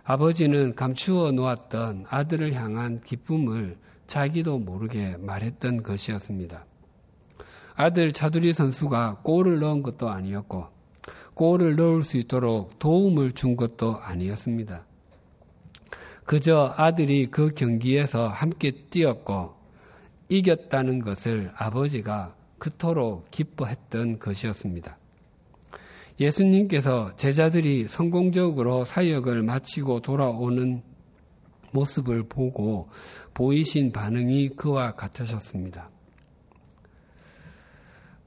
아버지는 0.03 0.75
감추어 0.75 1.31
놓았던 1.31 2.07
아들을 2.09 2.55
향한 2.55 3.01
기쁨을 3.03 3.79
자기도 4.09 4.59
모르게 4.59 5.17
말했던 5.17 5.85
것이었습니다. 5.85 6.67
아들 7.77 8.11
차두리 8.11 8.53
선수가 8.53 9.21
골을 9.23 9.61
넣은 9.61 9.85
것도 9.85 10.11
아니었고, 10.11 10.67
골을 11.35 11.77
넣을 11.77 12.03
수 12.03 12.17
있도록 12.17 12.81
도움을 12.81 13.31
준 13.31 13.55
것도 13.55 14.01
아니었습니다. 14.01 14.90
그저 16.31 16.73
아들이 16.77 17.27
그 17.27 17.49
경기에서 17.49 18.29
함께 18.29 18.71
뛰었고, 18.71 19.53
이겼다는 20.29 21.01
것을 21.01 21.51
아버지가 21.57 22.37
그토록 22.57 23.33
기뻐했던 23.33 24.21
것이었습니다. 24.21 24.97
예수님께서 26.21 27.17
제자들이 27.17 27.89
성공적으로 27.89 28.85
사역을 28.85 29.43
마치고 29.43 30.03
돌아오는 30.03 30.83
모습을 31.73 32.23
보고 32.29 32.89
보이신 33.35 33.91
반응이 33.91 34.51
그와 34.51 34.93
같으셨습니다. 34.93 35.91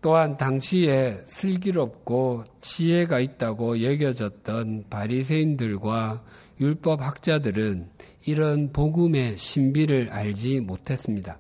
또한 0.01 0.36
당시에 0.36 1.22
슬기롭고 1.24 2.43
지혜가 2.60 3.22
있다고 3.22 3.81
여겨졌던 3.81 4.88
바리새인들과 4.89 6.22
율법 6.60 7.01
학자들은 7.01 7.89
이런 8.25 8.71
복음의 8.71 9.38
신비를 9.38 10.10
알지 10.12 10.62
못했습니다. 10.62 11.39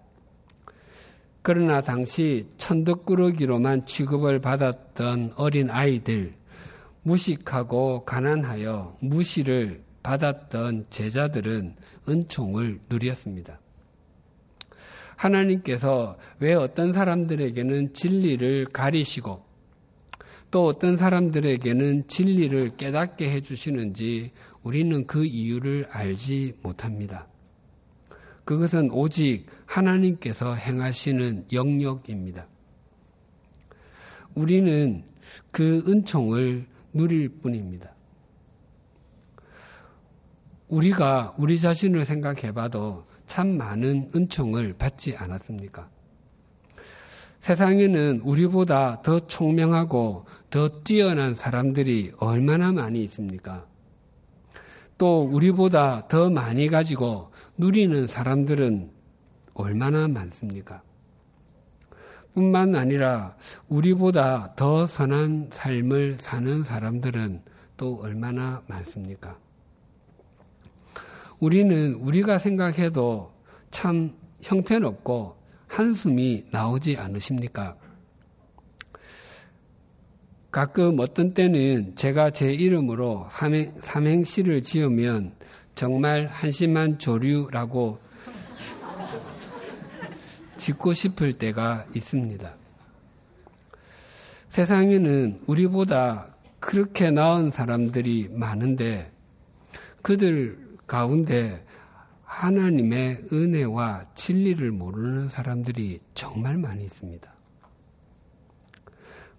그러나 1.41 1.81
당시 1.81 2.47
천덕꾸러기로만 2.57 3.85
취급을 3.85 4.39
받았던 4.39 5.33
어린 5.35 5.69
아이들, 5.69 6.33
무식하고 7.03 8.05
가난하여 8.05 8.97
무시를 9.01 9.83
받았던 10.03 10.87
제자들은 10.89 11.75
은총을 12.07 12.79
누렸습니다. 12.89 13.59
하나님께서 15.15 16.17
왜 16.39 16.53
어떤 16.53 16.91
사람들에게는 16.91 17.93
진리를 17.93 18.65
가리시고 18.65 19.43
또 20.51 20.67
어떤 20.67 20.95
사람들에게는 20.95 22.07
진리를 22.07 22.77
깨닫게 22.77 23.31
해주시는지 23.31 24.31
우리는 24.63 25.05
그 25.05 25.25
이유를 25.25 25.87
알지 25.91 26.57
못합니다. 26.61 27.27
그것은 28.45 28.91
오직 28.91 29.45
하나님께서 29.65 30.55
행하시는 30.55 31.45
영역입니다. 31.51 32.47
우리는 34.35 35.03
그 35.51 35.83
은총을 35.87 36.65
누릴 36.93 37.29
뿐입니다. 37.29 37.93
우리가 40.67 41.35
우리 41.37 41.59
자신을 41.59 42.05
생각해 42.05 42.51
봐도 42.51 43.05
참 43.27 43.57
많은 43.57 44.11
은총을 44.15 44.73
받지 44.73 45.15
않았습니까? 45.15 45.89
세상에는 47.41 48.21
우리보다 48.23 49.01
더 49.01 49.19
총명하고 49.27 50.25
더 50.49 50.83
뛰어난 50.83 51.35
사람들이 51.35 52.13
얼마나 52.17 52.71
많이 52.71 53.03
있습니까? 53.03 53.67
또 55.03 55.23
우리보다 55.23 56.07
더 56.07 56.29
많이 56.29 56.69
가지고 56.69 57.29
누리는 57.57 58.07
사람들은 58.07 58.89
얼마나 59.53 60.07
많습니까? 60.07 60.81
뿐만 62.33 62.73
아니라 62.73 63.35
우리보다 63.67 64.53
더 64.55 64.87
선한 64.87 65.49
삶을 65.51 66.19
사는 66.19 66.63
사람들은 66.63 67.41
또 67.75 67.99
얼마나 68.01 68.61
많습니까? 68.67 69.37
우리는 71.41 71.95
우리가 71.95 72.37
생각해도 72.37 73.33
참 73.71 74.15
형편없고 74.41 75.35
한숨이 75.67 76.45
나오지 76.49 76.95
않으십니까? 76.95 77.75
가끔 80.53 80.99
어떤 80.99 81.33
때는 81.33 81.95
제가 81.95 82.29
제 82.29 82.53
이름으로 82.53 83.27
삼행, 83.31 83.73
삼행시를 83.81 84.61
지으면 84.61 85.33
정말 85.73 86.27
한심한 86.27 86.99
조류라고 86.99 87.97
짓고 90.57 90.93
싶을 90.93 91.33
때가 91.33 91.87
있습니다. 91.95 92.53
세상에는 94.49 95.41
우리보다 95.47 96.27
그렇게 96.59 97.09
나은 97.09 97.49
사람들이 97.49 98.29
많은데 98.29 99.11
그들 100.03 100.77
가운데 100.85 101.65
하나님의 102.25 103.23
은혜와 103.33 104.05
진리를 104.13 104.69
모르는 104.69 105.29
사람들이 105.29 105.99
정말 106.13 106.59
많이 106.59 106.83
있습니다. 106.83 107.32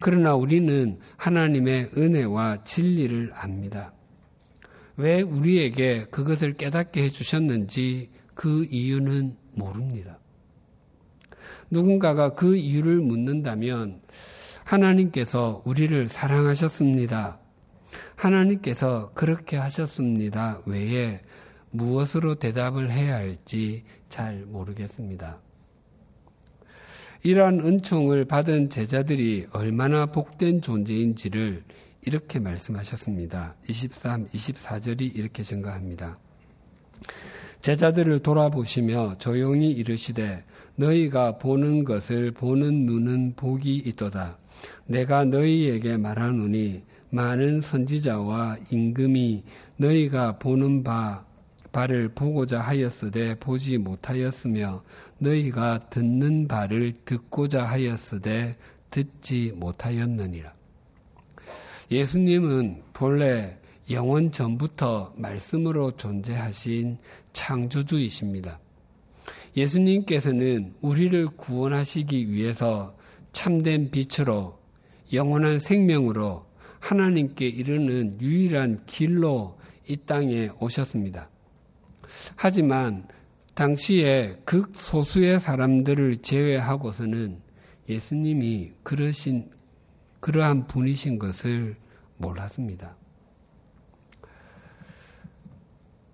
그러나 0.05 0.35
우리는 0.35 0.99
하나님의 1.17 1.93
은혜와 1.97 2.64
진리를 2.64 3.31
압니다. 3.33 3.95
왜 4.99 5.23
우리에게 5.23 6.05
그것을 6.11 6.59
깨닫게 6.59 7.05
해주셨는지 7.05 8.11
그 8.35 8.67
이유는 8.71 9.35
모릅니다. 9.55 10.19
누군가가 11.71 12.35
그 12.35 12.55
이유를 12.55 13.01
묻는다면 13.01 14.03
하나님께서 14.64 15.62
우리를 15.64 16.07
사랑하셨습니다. 16.09 17.38
하나님께서 18.14 19.11
그렇게 19.14 19.57
하셨습니다. 19.57 20.61
외에 20.67 21.23
무엇으로 21.71 22.35
대답을 22.35 22.90
해야 22.90 23.14
할지 23.14 23.85
잘 24.11 24.45
모르겠습니다. 24.45 25.38
이러한 27.26 27.60
은총을 27.60 28.26
받은 28.26 28.68
제자들이 28.68 29.46
얼마나 29.50 30.04
복된 30.04 30.60
존재인지를 30.60 31.62
이렇게 32.02 32.38
말씀하셨습니다. 32.38 33.54
23, 33.66 34.26
24절이 34.26 35.16
이렇게 35.16 35.42
증가합니다. 35.42 36.18
제자들을 37.62 38.18
돌아보시며 38.18 39.16
조용히 39.16 39.70
이르시되 39.70 40.44
너희가 40.76 41.38
보는 41.38 41.84
것을 41.84 42.30
보는 42.32 42.84
눈은 42.84 43.37
복이 43.37 43.74
있도다. 43.74 44.37
내가 44.84 45.24
너희에게 45.24 45.96
말하노니 45.96 46.82
많은 47.08 47.62
선지자와 47.62 48.58
임금이 48.68 49.44
너희가 49.78 50.38
보는 50.38 50.84
바 50.84 51.24
바를 51.72 52.08
보고자 52.08 52.60
하였으되 52.60 53.34
보지 53.37 53.78
못하였으며 53.78 54.82
너희가 55.24 55.88
듣는 55.90 56.46
바를 56.46 56.94
듣고자 57.04 57.64
하였으되 57.64 58.56
듣지 58.90 59.52
못하였느니라. 59.56 60.52
예수님은 61.90 62.82
본래 62.92 63.58
영원 63.90 64.32
전부터 64.32 65.14
말씀으로 65.16 65.96
존재하신 65.96 66.98
창조주이십니다. 67.32 68.60
예수님께서는 69.56 70.74
우리를 70.80 71.26
구원하시기 71.37 72.30
위해서 72.30 72.96
참된 73.32 73.90
빛으로 73.90 74.58
영원한 75.12 75.60
생명으로 75.60 76.46
하나님께 76.80 77.46
이르는 77.46 78.20
유일한 78.20 78.84
길로 78.87 79.58
이 79.88 79.96
땅에 79.96 80.50
오셨습니다. 80.60 81.28
하지만 82.37 83.06
당시에 83.55 84.37
극소수의 84.45 85.38
사람들을 85.38 86.19
제외하고서는 86.19 87.40
예수님이 87.88 88.73
그러신, 88.83 89.51
그러한 90.21 90.67
분이신 90.67 91.19
것을 91.19 91.77
몰랐습니다. 92.17 92.97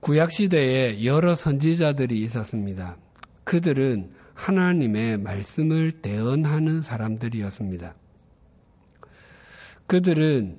구약시대에 0.00 1.04
여러 1.04 1.34
선지자들이 1.34 2.20
있었습니다. 2.24 2.96
그들은 3.44 4.12
하나님의 4.34 5.18
말씀을 5.18 5.92
대언하는 5.92 6.82
사람들이었습니다. 6.82 7.94
그들은 9.86 10.58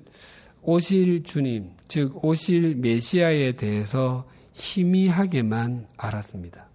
오실 0.62 1.24
주님, 1.24 1.72
즉 1.88 2.24
오실 2.24 2.76
메시아에 2.76 3.54
대해서 3.54 4.28
희미하게만 4.54 5.88
알았습니다. 5.98 6.71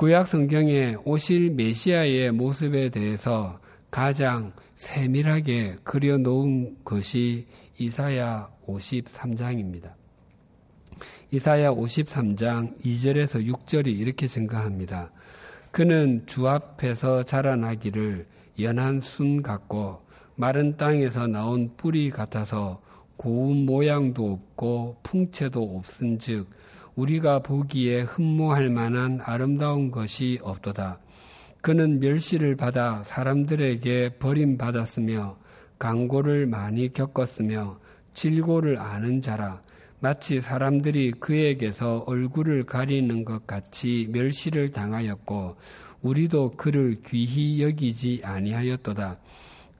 구약 0.00 0.28
성경에 0.28 0.96
오실 1.04 1.50
메시아의 1.50 2.32
모습에 2.32 2.88
대해서 2.88 3.60
가장 3.90 4.54
세밀하게 4.74 5.76
그려놓은 5.84 6.78
것이 6.86 7.46
이사야 7.76 8.48
53장입니다. 8.66 9.92
이사야 11.32 11.72
53장 11.72 12.82
2절에서 12.82 13.46
6절이 13.46 13.88
이렇게 13.88 14.26
증가합니다. 14.26 15.10
그는 15.70 16.22
주 16.24 16.48
앞에서 16.48 17.22
자라나기를 17.22 18.26
연한 18.58 19.02
순 19.02 19.42
같고 19.42 20.00
마른 20.34 20.78
땅에서 20.78 21.26
나온 21.26 21.76
뿌리 21.76 22.08
같아서 22.08 22.80
고운 23.20 23.66
모양도 23.66 24.32
없고 24.32 24.96
풍채도 25.02 25.62
없은즉 25.62 26.48
우리가 26.94 27.40
보기에 27.40 28.00
흠모할 28.00 28.70
만한 28.70 29.20
아름다운 29.22 29.90
것이 29.90 30.38
없도다. 30.40 31.00
그는 31.60 32.00
멸시를 32.00 32.56
받아 32.56 33.02
사람들에게 33.04 34.16
버림받았으며 34.18 35.36
강고를 35.78 36.46
많이 36.46 36.94
겪었으며 36.94 37.78
질고를 38.14 38.78
아는 38.78 39.20
자라. 39.20 39.60
마치 39.98 40.40
사람들이 40.40 41.10
그에게서 41.10 42.04
얼굴을 42.06 42.64
가리는 42.64 43.26
것 43.26 43.46
같이 43.46 44.08
멸시를 44.12 44.70
당하였고 44.70 45.56
우리도 46.00 46.52
그를 46.52 46.96
귀히 47.06 47.62
여기지 47.62 48.22
아니하였도다. 48.24 49.18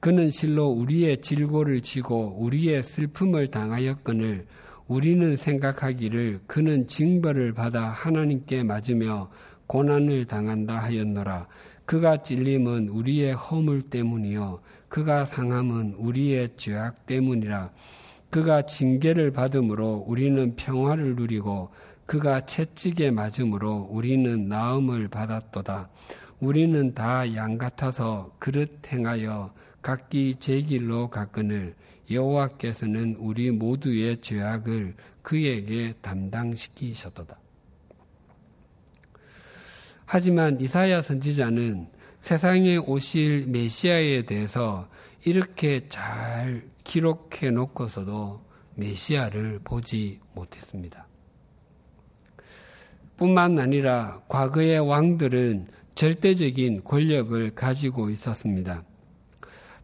그는 0.01 0.31
실로 0.31 0.67
우리의 0.69 1.19
질고를 1.19 1.81
지고 1.81 2.35
우리의 2.39 2.83
슬픔을 2.83 3.47
당하였거늘 3.47 4.47
우리는 4.87 5.37
생각하기를 5.37 6.41
그는 6.47 6.87
징벌을 6.87 7.53
받아 7.53 7.83
하나님께 7.83 8.63
맞으며 8.63 9.29
고난을 9.67 10.25
당한다 10.25 10.79
하였노라. 10.79 11.47
그가 11.85 12.23
찔림은 12.23 12.89
우리의 12.89 13.33
허물 13.35 13.83
때문이요. 13.83 14.61
그가 14.89 15.25
상함은 15.27 15.93
우리의 15.97 16.49
죄악 16.57 17.05
때문이라. 17.05 17.69
그가 18.31 18.63
징계를 18.63 19.31
받음으로 19.31 20.05
우리는 20.07 20.55
평화를 20.55 21.15
누리고 21.15 21.69
그가 22.07 22.41
채찍에 22.47 23.11
맞음으로 23.11 23.89
우리는 23.91 24.49
나음을 24.49 25.09
받았도다. 25.09 25.89
우리는 26.39 26.95
다 26.95 27.35
양 27.35 27.59
같아서 27.59 28.31
그릇 28.39 28.91
행하여 28.91 29.53
각기 29.81 30.35
제 30.35 30.61
길로 30.61 31.09
가거늘 31.09 31.75
여호와께서는 32.09 33.15
우리 33.19 33.51
모두의 33.51 34.17
죄악을 34.21 34.95
그에게 35.21 35.93
담당시키셨도다. 36.01 37.39
하지만 40.05 40.59
이사야 40.59 41.01
선지자는 41.01 41.87
세상에 42.21 42.77
오실 42.77 43.47
메시아에 43.47 44.23
대해서 44.25 44.89
이렇게 45.23 45.87
잘 45.87 46.63
기록해 46.83 47.51
놓고서도 47.51 48.41
메시아를 48.75 49.59
보지 49.63 50.19
못했습니다. 50.33 51.07
뿐만 53.17 53.59
아니라 53.59 54.21
과거의 54.27 54.79
왕들은 54.79 55.67
절대적인 55.95 56.83
권력을 56.83 57.53
가지고 57.55 58.09
있었습니다. 58.09 58.83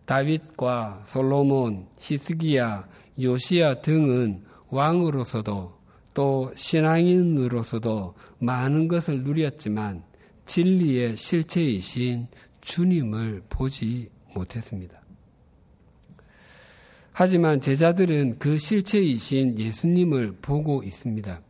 다윗과 0.07 1.03
솔로몬, 1.05 1.85
히스기야, 1.99 2.87
요시야 3.21 3.81
등은 3.81 4.41
왕으로서도 4.69 5.77
또 6.13 6.51
신앙인으로서도 6.55 8.15
많은 8.39 8.87
것을 8.87 9.23
누렸지만 9.23 10.03
진리의 10.45 11.17
실체이신 11.17 12.27
주님을 12.61 13.43
보지 13.49 14.09
못했습니다. 14.33 15.01
하지만 17.11 17.59
제자들은 17.59 18.39
그 18.39 18.57
실체이신 18.57 19.59
예수님을 19.59 20.37
보고 20.41 20.83
있습니다. 20.83 21.41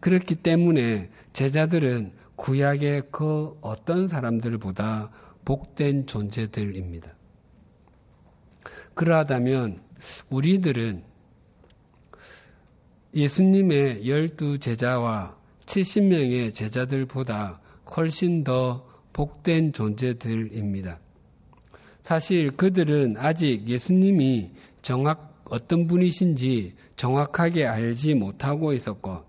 그렇기 0.00 0.36
때문에 0.36 1.10
제자들은 1.34 2.12
구약의 2.36 3.02
그 3.10 3.54
어떤 3.60 4.08
사람들보다 4.08 5.10
복된 5.44 6.06
존재들입니다. 6.06 7.21
그러하다면 8.94 9.80
우리들은 10.30 11.02
예수님의 13.14 14.08
열두 14.08 14.58
제자와 14.58 15.36
70명의 15.66 16.52
제자들보다 16.54 17.60
훨씬 17.96 18.42
더 18.42 18.86
복된 19.12 19.72
존재들입니다. 19.72 20.98
사실 22.02 22.50
그들은 22.50 23.16
아직 23.18 23.68
예수님이 23.68 24.50
정확 24.80 25.42
어떤 25.50 25.86
분이신지 25.86 26.74
정확하게 26.96 27.66
알지 27.66 28.14
못하고 28.14 28.72
있었고 28.72 29.24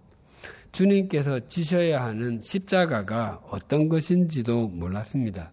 주님께서 0.71 1.47
지셔야 1.47 2.03
하는 2.03 2.39
십자가가 2.41 3.41
어떤 3.49 3.89
것인지도 3.89 4.69
몰랐습니다. 4.69 5.51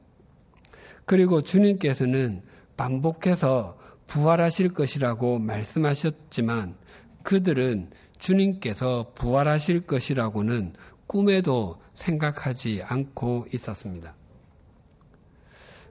그리고 1.04 1.42
주님께서는 1.42 2.42
반복해서 2.76 3.76
부활하실 4.10 4.72
것이라고 4.72 5.38
말씀하셨지만 5.38 6.74
그들은 7.22 7.90
주님께서 8.18 9.12
부활하실 9.14 9.82
것이라고는 9.86 10.74
꿈에도 11.06 11.80
생각하지 11.94 12.82
않고 12.84 13.46
있었습니다. 13.54 14.16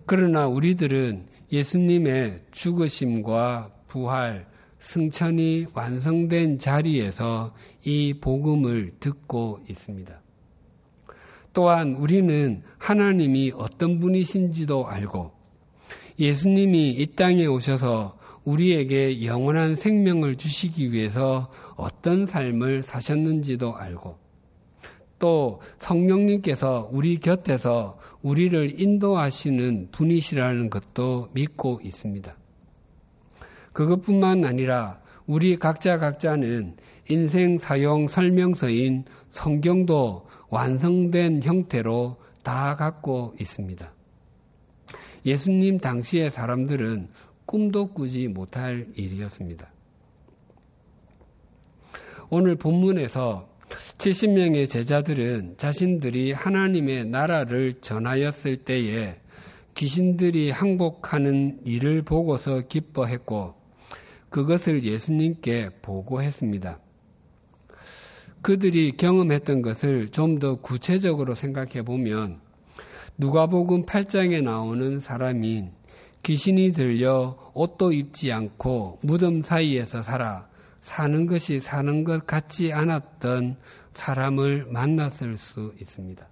그러나 0.06 0.48
우리들은 0.48 1.28
예수님의 1.52 2.44
죽으심과 2.52 3.72
부활, 3.88 4.48
승천이 4.80 5.68
완성된 5.74 6.60
자리에서 6.60 7.56
이 7.86 8.16
복음을 8.20 8.96
듣고 9.00 9.62
있습니다. 9.70 10.22
또한 11.54 11.96
우리는 11.96 12.64
하나님이 12.78 13.54
어떤 13.56 14.00
분이신지도 14.00 14.88
알고 14.88 15.39
예수님이 16.20 16.90
이 16.92 17.06
땅에 17.16 17.46
오셔서 17.46 18.18
우리에게 18.44 19.26
영원한 19.26 19.76
생명을 19.76 20.36
주시기 20.36 20.92
위해서 20.92 21.50
어떤 21.76 22.26
삶을 22.26 22.84
사셨는지도 22.84 23.76
알고 23.76 24.18
또 25.20 25.62
성령님께서 25.80 26.90
우리 26.92 27.20
곁에서 27.20 27.98
우리를 28.22 28.80
인도하시는 28.80 29.90
분이시라는 29.92 30.70
것도 30.70 31.30
믿고 31.34 31.80
있습니다. 31.84 32.36
그것뿐만 33.74 34.46
아니라 34.46 35.00
우리 35.26 35.58
각자 35.58 35.98
각자는 35.98 36.76
인생 37.10 37.60
사용 37.60 38.08
설명서인 38.08 39.06
성경도 39.30 40.28
완성된 40.50 41.44
형태로 41.44 42.18
다 42.44 42.76
갖고 42.76 43.36
있습니다. 43.40 43.99
예수님 45.26 45.80
당시의 45.80 46.32
사람들은 46.32 47.10
꿈도 47.46 47.88
꾸지 47.88 48.28
못할 48.28 48.88
일이었습니다. 48.96 49.72
오늘 52.30 52.56
본문에서 52.56 53.50
70명의 53.98 54.70
제자들은 54.70 55.56
자신들이 55.58 56.32
하나님의 56.32 57.06
나라를 57.06 57.82
전하였을 57.82 58.58
때에 58.58 59.20
귀신들이 59.76 60.52
항복하는 60.52 61.60
일을 61.64 62.04
보고서 62.04 62.62
기뻐했고 62.62 63.56
그것을 64.30 64.84
예수님께 64.84 65.70
보고했습니다. 65.82 66.80
그들이 68.42 68.94
경험했던 68.94 69.62
것을 69.62 70.10
좀 70.10 70.40
더 70.40 70.56
구체적으로 70.56 71.36
생각해 71.36 71.82
보면 71.82 72.40
누가복음 73.22 73.86
8장에 73.86 74.42
나오는 74.42 75.02
사람인 75.02 75.74
귀신이 76.24 76.72
들려 76.72 77.52
옷도 77.54 77.92
입지 77.92 78.32
않고 78.32 79.00
무덤 79.04 79.42
사이에서 79.42 80.04
살아 80.04 80.48
사는 80.82 81.28
것이 81.28 81.60
사는 81.60 82.06
것 82.06 82.26
같지 82.26 82.72
않았던 82.72 83.58
사람을 83.92 84.68
만났을 84.70 85.36
수 85.36 85.74
있습니다. 85.82 86.26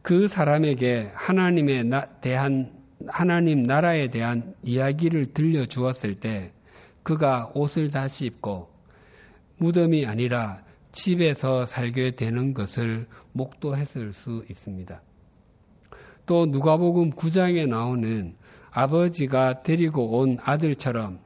그 0.00 0.28
사람에게 0.28 1.10
하나님에 1.12 1.84
대한 2.22 2.72
하나님 3.06 3.62
나라에 3.64 4.08
대한 4.08 4.54
이야기를 4.62 5.34
들려 5.34 5.66
주었을 5.66 6.14
때 6.14 6.52
그가 7.02 7.52
옷을 7.54 7.90
다시 7.90 8.24
입고 8.24 8.70
무덤이 9.58 10.06
아니라 10.06 10.62
집에서 10.92 11.66
살게 11.66 12.12
되는 12.12 12.54
것을 12.54 13.06
목도했을 13.32 14.14
수 14.14 14.42
있습니다. 14.48 15.02
또 16.30 16.46
누가복음 16.46 17.10
9장에 17.10 17.66
나오는 17.66 18.36
아버지가 18.70 19.64
데리고 19.64 20.16
온 20.20 20.38
아들처럼 20.40 21.18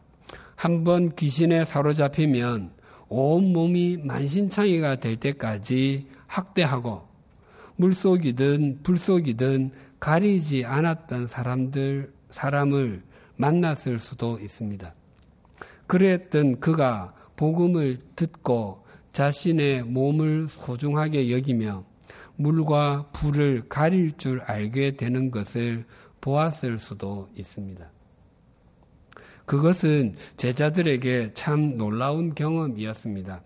한 0.56 0.82
번 0.82 1.14
귀신에 1.14 1.66
사로잡히면 1.66 2.70
온 3.10 3.52
몸이 3.52 3.98
만신창이가 3.98 5.00
될 5.00 5.16
때까지 5.16 6.06
학대하고 6.26 7.06
물속이든 7.76 8.78
불속이든 8.82 9.72
가리지 10.00 10.64
않았던 10.64 11.26
사람들, 11.26 12.10
사람을 12.30 13.02
만났을 13.36 13.98
수도 13.98 14.38
있습니다. 14.38 14.94
그랬던 15.86 16.60
그가 16.60 17.12
복음을 17.36 17.98
듣고 18.16 18.86
자신의 19.12 19.82
몸을 19.82 20.48
소중하게 20.48 21.30
여기며 21.30 21.84
물과 22.36 23.10
불을 23.12 23.68
가릴 23.68 24.16
줄 24.16 24.40
알게 24.40 24.96
되는 24.96 25.30
것을 25.30 25.84
보았을 26.20 26.78
수도 26.78 27.28
있습니다. 27.36 27.90
그것은 29.44 30.14
제자들에게 30.36 31.34
참 31.34 31.76
놀라운 31.76 32.34
경험이었습니다. 32.34 33.42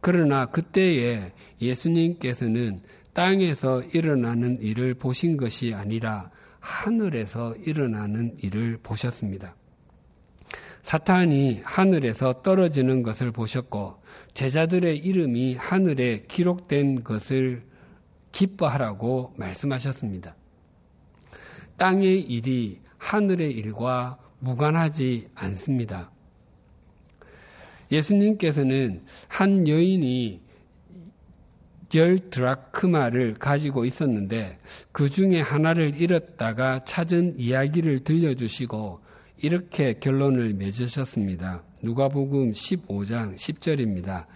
그러나 0.00 0.46
그때에 0.46 1.32
예수님께서는 1.60 2.80
땅에서 3.12 3.82
일어나는 3.82 4.60
일을 4.60 4.94
보신 4.94 5.36
것이 5.36 5.74
아니라 5.74 6.30
하늘에서 6.58 7.54
일어나는 7.56 8.36
일을 8.38 8.78
보셨습니다. 8.82 9.54
사탄이 10.82 11.60
하늘에서 11.64 12.42
떨어지는 12.42 13.02
것을 13.02 13.30
보셨고 13.30 14.02
제자들의 14.34 14.98
이름이 14.98 15.54
하늘에 15.54 16.24
기록된 16.26 17.04
것을 17.04 17.62
기뻐하라고 18.32 19.34
말씀하셨습니다. 19.36 20.34
땅의 21.76 22.20
일이 22.22 22.80
하늘의 22.98 23.52
일과 23.52 24.18
무관하지 24.40 25.28
않습니다. 25.34 26.10
예수님께서는 27.90 29.04
한 29.28 29.68
여인이 29.68 30.40
열 31.94 32.18
드라크마를 32.30 33.34
가지고 33.34 33.84
있었는데 33.84 34.58
그 34.92 35.10
중에 35.10 35.40
하나를 35.40 36.00
잃었다가 36.00 36.84
찾은 36.84 37.38
이야기를 37.38 38.00
들려주시고 38.00 39.00
이렇게 39.42 39.94
결론을 39.94 40.54
맺으셨습니다. 40.54 41.64
누가복음 41.82 42.52
15장 42.52 43.34
10절입니다. 43.34 44.26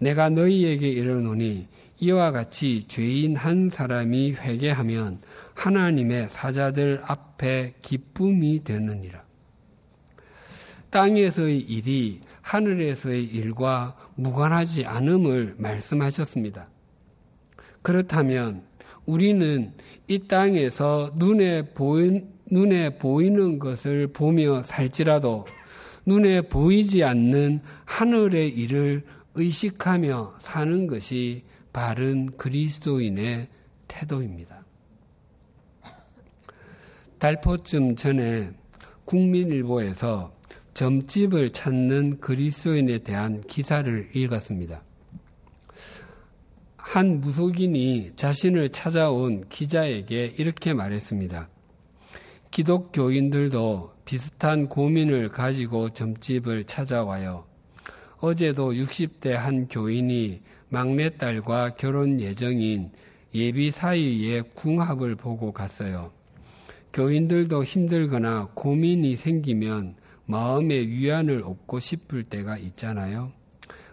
내가 0.00 0.28
너희에게 0.28 0.88
이르노니 0.88 1.68
이와 2.00 2.30
같이 2.30 2.84
죄인 2.86 3.36
한 3.36 3.70
사람이 3.70 4.34
회개하면 4.34 5.20
하나님의 5.54 6.28
사자들 6.30 7.00
앞에 7.04 7.74
기쁨이 7.82 8.62
되느니라. 8.62 9.24
땅에서의 10.90 11.58
일이 11.60 12.20
하늘에서의 12.40 13.24
일과 13.24 13.96
무관하지 14.14 14.86
않음을 14.86 15.56
말씀하셨습니다. 15.58 16.68
그렇다면 17.82 18.62
우리는 19.04 19.72
이 20.06 20.18
땅에서 20.20 21.12
눈에 21.16 21.62
보인, 21.62 22.28
눈에 22.50 22.96
보이는 22.96 23.58
것을 23.58 24.08
보며 24.08 24.62
살지라도 24.62 25.46
눈에 26.06 26.42
보이지 26.42 27.04
않는 27.04 27.60
하늘의 27.84 28.48
일을 28.50 29.04
의식하며 29.34 30.36
사는 30.38 30.86
것이 30.86 31.44
바른 31.78 32.36
그리스도인의 32.36 33.46
태도입니다. 33.86 34.64
달포쯤 37.20 37.94
전에 37.94 38.50
국민일보에서 39.04 40.34
점집을 40.74 41.50
찾는 41.50 42.18
그리스도인에 42.18 42.98
대한 42.98 43.42
기사를 43.42 44.08
읽었습니다. 44.12 44.82
한 46.76 47.20
무속인이 47.20 48.14
자신을 48.16 48.70
찾아온 48.70 49.48
기자에게 49.48 50.34
이렇게 50.36 50.74
말했습니다. 50.74 51.48
기독교인들도 52.50 53.92
비슷한 54.04 54.68
고민을 54.68 55.28
가지고 55.28 55.90
점집을 55.90 56.64
찾아와요. 56.64 57.44
어제도 58.18 58.72
60대 58.72 59.28
한 59.30 59.68
교인이 59.68 60.42
막내딸과 60.70 61.76
결혼 61.76 62.20
예정인 62.20 62.90
예비 63.34 63.70
사이의 63.70 64.44
궁합을 64.54 65.16
보고 65.16 65.52
갔어요. 65.52 66.12
교인들도 66.92 67.64
힘들거나 67.64 68.50
고민이 68.54 69.16
생기면 69.16 69.96
마음의 70.26 70.88
위안을 70.88 71.42
얻고 71.44 71.80
싶을 71.80 72.24
때가 72.24 72.58
있잖아요. 72.58 73.32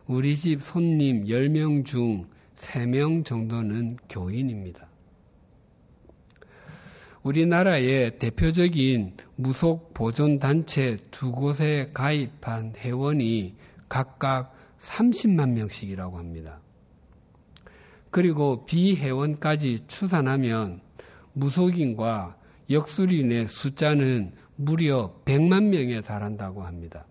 우리 0.05 0.35
집 0.35 0.61
손님 0.61 1.25
10명 1.25 1.85
중 1.85 2.27
3명 2.55 3.25
정도는 3.25 3.97
교인입니다. 4.09 4.88
우리나라의 7.23 8.19
대표적인 8.19 9.13
무속 9.35 9.93
보존 9.93 10.38
단체 10.38 10.97
두 11.09 11.31
곳에 11.31 11.89
가입한 11.93 12.73
회원이 12.77 13.55
각각 13.89 14.53
30만 14.79 15.51
명씩이라고 15.53 16.17
합니다. 16.19 16.59
그리고 18.15 18.65
비회원까지 18.65 19.88
추산하면 19.88 20.80
무속인과 21.34 22.38
역술인의 22.69 23.49
숫자는 23.49 24.32
무려 24.56 25.19
100만 25.25 25.63
명에 25.63 25.99
달한다고 25.99 26.63
합니다. 26.63 27.06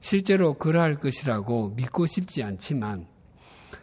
실제로 0.00 0.54
그러할 0.54 0.98
것이라고 0.98 1.74
믿고 1.76 2.06
싶지 2.06 2.42
않지만 2.42 3.06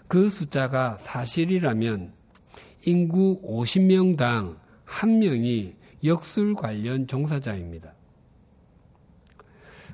그 0.07 0.29
숫자가 0.29 0.97
사실이라면 0.97 2.15
인구 2.87 3.39
50명당 3.43 4.57
한 4.83 5.19
명이 5.19 5.75
역술 6.03 6.55
관련 6.55 7.05
종사자입니다. 7.05 7.93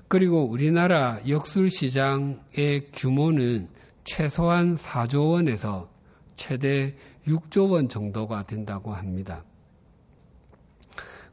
그리고 0.07 0.45
우리나라 0.45 1.19
역술 1.27 1.69
시장의 1.69 2.87
규모는 2.93 3.67
최소한 4.07 4.77
4조 4.77 5.31
원에서 5.33 5.89
최대 6.37 6.95
6조 7.27 7.71
원 7.71 7.89
정도가 7.89 8.47
된다고 8.47 8.93
합니다. 8.93 9.43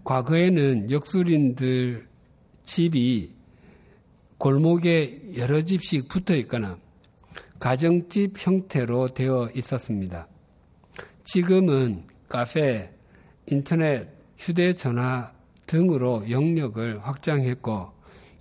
과거에는 0.02 0.90
역술인들 0.90 2.08
집이 2.64 3.32
골목에 4.38 5.22
여러 5.36 5.62
집씩 5.62 6.08
붙어 6.08 6.34
있거나 6.34 6.76
가정집 7.60 8.34
형태로 8.36 9.06
되어 9.08 9.48
있었습니다. 9.54 10.26
지금은 11.22 12.04
카페, 12.28 12.92
인터넷, 13.46 14.08
휴대전화 14.36 15.32
등으로 15.66 16.28
영역을 16.28 17.06
확장했고 17.06 17.92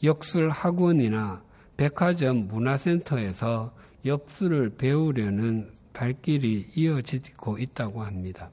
역술 0.03 0.49
학원이나 0.49 1.43
백화점 1.77 2.47
문화센터에서 2.47 3.82
역술을 4.05 4.71
배우려는 4.77 5.71
발길이 5.93 6.67
이어지고 6.75 7.57
있다고 7.59 8.03
합니다. 8.03 8.51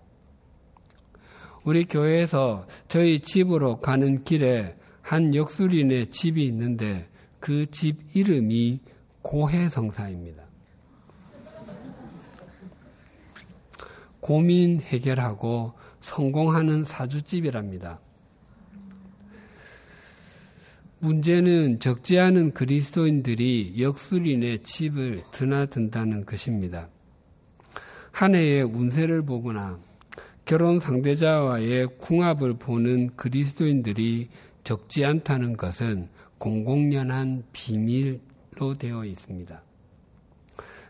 우리 1.64 1.84
교회에서 1.84 2.66
저희 2.88 3.20
집으로 3.20 3.80
가는 3.80 4.24
길에 4.24 4.76
한 5.02 5.34
역술인의 5.34 6.08
집이 6.08 6.44
있는데 6.46 7.08
그 7.40 7.66
집 7.66 7.96
이름이 8.14 8.80
고해성사입니다. 9.22 10.44
고민 14.20 14.80
해결하고 14.80 15.72
성공하는 16.00 16.84
사주집이랍니다. 16.84 18.00
문제는 21.02 21.80
적지 21.80 22.18
않은 22.18 22.52
그리스도인들이 22.52 23.76
역술인의 23.78 24.58
집을 24.60 25.24
드나든다는 25.32 26.26
것입니다. 26.26 26.90
한 28.12 28.34
해의 28.34 28.64
운세를 28.64 29.22
보거나 29.22 29.78
결혼 30.44 30.78
상대자와의 30.78 31.96
궁합을 31.98 32.58
보는 32.58 33.16
그리스도인들이 33.16 34.28
적지 34.62 35.06
않다는 35.06 35.56
것은 35.56 36.08
공공연한 36.36 37.44
비밀로 37.52 38.74
되어 38.78 39.06
있습니다. 39.06 39.62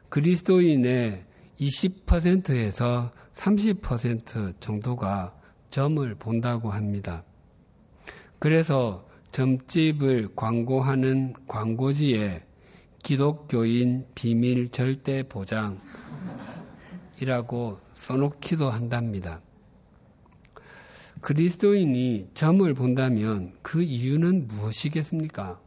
그리스도인의 0.08 1.24
20%에서 1.60 3.12
30% 3.32 4.54
정도가 4.58 5.36
점을 5.68 6.14
본다고 6.16 6.70
합니다. 6.70 7.22
그래서 8.40 9.08
점집을 9.30 10.30
광고하는 10.34 11.34
광고지에 11.46 12.42
기독교인 13.02 14.06
비밀 14.14 14.68
절대 14.68 15.22
보장이라고 15.22 15.78
써놓기도 17.92 18.70
한답니다. 18.70 19.40
그리스도인이 21.20 22.30
점을 22.34 22.72
본다면 22.74 23.52
그 23.62 23.82
이유는 23.82 24.48
무엇이겠습니까? 24.48 25.60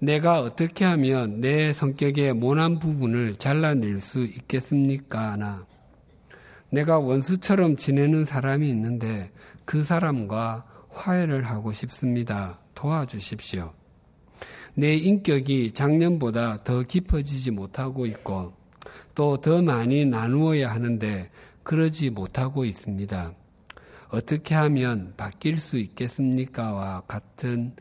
내가 0.00 0.40
어떻게 0.40 0.84
하면 0.84 1.40
내 1.40 1.72
성격의 1.72 2.34
모난 2.34 2.78
부분을 2.78 3.36
잘라낼 3.36 4.00
수 4.00 4.24
있겠습니까? 4.24 5.36
나 5.36 5.66
내가 6.70 6.98
원수처럼 6.98 7.76
지내는 7.76 8.24
사람이 8.24 8.68
있는데 8.70 9.30
그 9.64 9.84
사람과 9.84 10.64
화해를 10.98 11.44
하고 11.44 11.72
싶습니다. 11.72 12.58
도와주십시오. 12.74 13.72
내 14.74 14.94
인격이 14.96 15.72
작년보다 15.72 16.62
더 16.64 16.82
깊어지지 16.82 17.50
못하고 17.50 18.06
있고 18.06 18.52
또 19.14 19.36
더 19.40 19.60
많이 19.62 20.04
나누어야 20.04 20.70
하는데 20.70 21.30
그러지 21.64 22.10
못하고 22.10 22.64
있습니다. 22.64 23.32
어떻게 24.10 24.54
하면 24.54 25.14
바뀔 25.16 25.58
수 25.58 25.76
있겠습니까?와 25.78 27.02
같은 27.06 27.74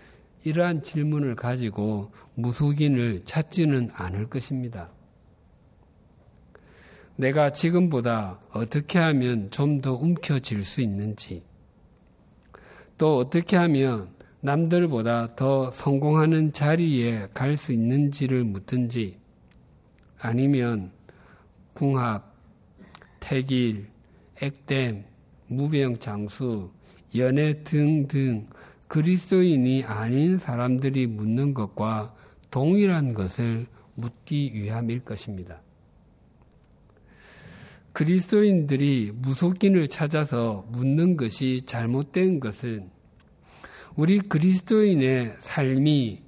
이러한 0.44 0.82
질문을 0.84 1.36
가지고 1.36 2.12
무속인을 2.36 3.24
찾지는 3.26 3.90
않을 3.94 4.30
것입니다. 4.30 4.90
내가 7.16 7.52
지금보다 7.52 8.40
어떻게 8.52 9.00
하면 9.00 9.50
좀 9.52 9.82
더 9.82 9.94
움켜질 9.94 10.64
수 10.64 10.82
있는지, 10.82 11.44
또 12.98 13.18
어떻게 13.18 13.56
하면 13.58 14.10
남들보다 14.42 15.36
더 15.36 15.72
성공하는 15.72 16.54
자리에 16.54 17.28
갈 17.34 17.58
수 17.58 17.74
있는지를 17.74 18.44
묻든지, 18.44 19.18
아니면 20.20 20.92
궁합, 21.74 22.34
태길, 23.20 23.88
액땜, 24.42 25.04
무병 25.48 25.98
장수, 25.98 26.72
연애 27.16 27.64
등등 27.64 28.48
그리스도인이 28.88 29.84
아닌 29.84 30.38
사람들이 30.38 31.08
묻는 31.08 31.54
것과 31.54 32.16
동일한 32.50 33.14
것을 33.14 33.68
묻기 33.96 34.54
위함일 34.54 35.02
것입니다. 35.02 35.62
그리스도인들이 37.98 39.12
무속인을 39.12 39.88
찾아서 39.88 40.68
묻는 40.70 41.18
것이 41.18 41.64
잘못된 41.66 42.40
것은 42.40 42.92
우리 43.96 44.20
그리스도인의 44.20 45.38
삶이 45.40 46.22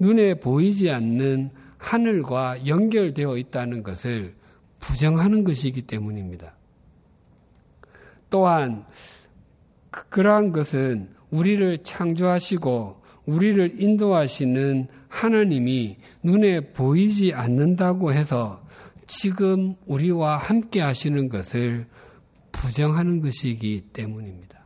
눈에 0.00 0.34
보이지 0.34 0.90
않는 0.90 1.50
하늘과 1.78 2.66
연결되어 2.66 3.36
있다는 3.36 3.84
것을 3.84 4.34
부정하는 4.80 5.44
것이기 5.44 5.82
때문입니다. 5.82 6.56
또한 8.28 8.84
그, 9.92 10.08
그러한 10.08 10.50
것은 10.50 11.10
우리를 11.30 11.78
창조하시고 11.84 13.02
우리를 13.26 13.80
인도하시는 13.80 14.88
하나님이 15.06 15.98
눈에 16.24 16.72
보이지 16.72 17.34
않는다고 17.34 18.12
해서 18.12 18.61
지금 19.14 19.74
우리와 19.84 20.38
함께 20.38 20.80
하시는 20.80 21.28
것을 21.28 21.86
부정하는 22.50 23.20
것이기 23.20 23.88
때문입니다. 23.92 24.64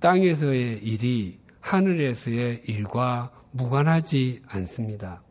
땅에서의 0.00 0.78
일이 0.82 1.38
하늘에서의 1.60 2.62
일과 2.66 3.30
무관하지 3.50 4.42
않습니다. 4.46 5.22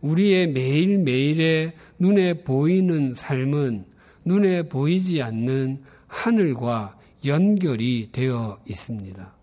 우리의 0.00 0.46
매일매일의 0.52 1.74
눈에 1.98 2.44
보이는 2.44 3.14
삶은 3.14 3.84
눈에 4.24 4.68
보이지 4.68 5.22
않는 5.22 5.82
하늘과 6.06 6.96
연결이 7.26 8.10
되어 8.12 8.60
있습니다. 8.68 9.34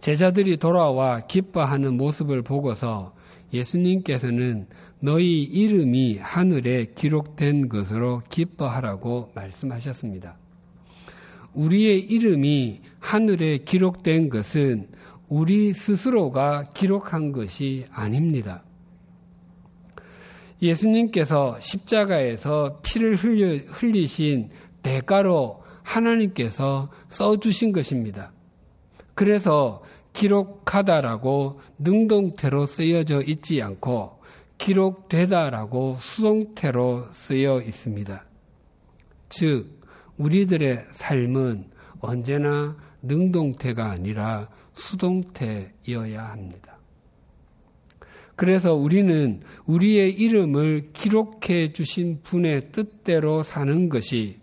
제자들이 0.00 0.56
돌아와 0.56 1.20
기뻐하는 1.26 1.98
모습을 1.98 2.40
보고서 2.40 3.13
예수님께서는 3.54 4.66
너희 5.00 5.42
이름이 5.42 6.18
하늘에 6.18 6.86
기록된 6.94 7.68
것으로 7.68 8.20
기뻐하라고 8.28 9.30
말씀하셨습니다. 9.34 10.36
우리의 11.54 12.00
이름이 12.00 12.80
하늘에 12.98 13.58
기록된 13.58 14.28
것은 14.28 14.88
우리 15.28 15.72
스스로가 15.72 16.70
기록한 16.74 17.32
것이 17.32 17.84
아닙니다. 17.90 18.64
예수님께서 20.60 21.58
십자가에서 21.60 22.80
피를 22.82 23.14
흘리신 23.16 24.50
대가로 24.82 25.62
하나님께서 25.82 26.90
써주신 27.08 27.72
것입니다. 27.72 28.32
그래서 29.14 29.82
기록하다라고 30.14 31.60
능동태로 31.78 32.66
쓰여져 32.66 33.22
있지 33.22 33.60
않고 33.60 34.20
기록되다라고 34.56 35.96
수동태로 36.00 37.08
쓰여 37.12 37.60
있습니다. 37.60 38.24
즉, 39.28 39.82
우리들의 40.16 40.86
삶은 40.92 41.66
언제나 42.00 42.76
능동태가 43.02 43.90
아니라 43.90 44.48
수동태여야 44.72 46.24
합니다. 46.24 46.78
그래서 48.36 48.74
우리는 48.74 49.42
우리의 49.66 50.12
이름을 50.12 50.90
기록해 50.92 51.72
주신 51.72 52.20
분의 52.22 52.72
뜻대로 52.72 53.42
사는 53.42 53.88
것이 53.88 54.38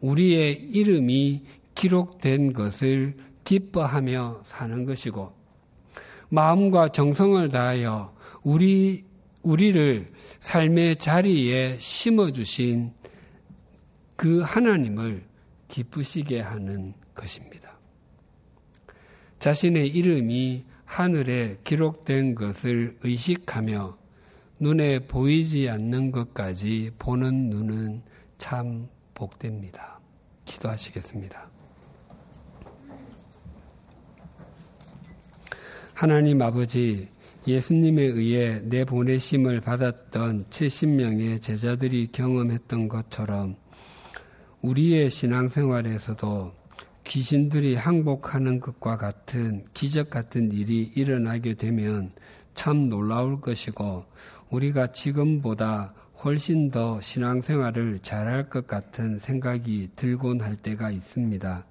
우리의 0.00 0.54
이름이 0.72 1.42
기록된 1.74 2.52
것을 2.52 3.14
기뻐하며 3.48 4.42
사는 4.44 4.84
것이고 4.84 5.32
마음과 6.28 6.88
정성을 6.88 7.48
다하여 7.48 8.14
우리 8.42 9.06
우리를 9.42 10.12
삶의 10.40 10.96
자리에 10.96 11.78
심어 11.78 12.30
주신 12.30 12.92
그 14.16 14.40
하나님을 14.40 15.24
기쁘시게 15.68 16.40
하는 16.40 16.92
것입니다. 17.14 17.78
자신의 19.38 19.88
이름이 19.88 20.66
하늘에 20.84 21.56
기록된 21.64 22.34
것을 22.34 22.98
의식하며 23.02 23.96
눈에 24.60 24.98
보이지 25.06 25.70
않는 25.70 26.10
것까지 26.12 26.90
보는 26.98 27.48
눈은 27.48 28.02
참 28.36 28.88
복됩니다. 29.14 30.00
기도하시겠습니다. 30.44 31.47
하나님 35.98 36.40
아버지, 36.42 37.08
예수님에 37.44 38.00
의해 38.04 38.60
내 38.62 38.84
보내심을 38.84 39.60
받았던 39.60 40.44
70명의 40.44 41.42
제자들이 41.42 42.10
경험했던 42.12 42.86
것처럼 42.86 43.56
우리의 44.62 45.10
신앙생활에서도 45.10 46.52
귀신들이 47.02 47.74
항복하는 47.74 48.60
것과 48.60 48.96
같은 48.96 49.64
기적 49.74 50.08
같은 50.08 50.52
일이 50.52 50.92
일어나게 50.94 51.54
되면 51.54 52.12
참 52.54 52.88
놀라울 52.88 53.40
것이고 53.40 54.04
우리가 54.50 54.92
지금보다 54.92 55.94
훨씬 56.22 56.70
더 56.70 57.00
신앙생활을 57.00 57.98
잘할 58.02 58.48
것 58.48 58.68
같은 58.68 59.18
생각이 59.18 59.90
들곤 59.96 60.42
할 60.42 60.54
때가 60.54 60.92
있습니다. 60.92 61.64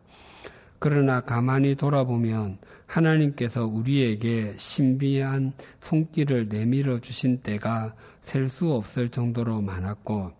그러나 0.80 1.22
가만히 1.22 1.76
돌아보면 1.76 2.58
하나님께서 2.88 3.66
우리에게 3.66 4.56
신비한 4.58 5.54
손길을 5.80 6.48
내밀어 6.50 7.00
주신 7.00 7.42
때가 7.42 7.94
셀 8.24 8.48
수 8.48 8.74
없을 8.74 9.10
정도로 9.10 9.62
많았고 9.62 10.32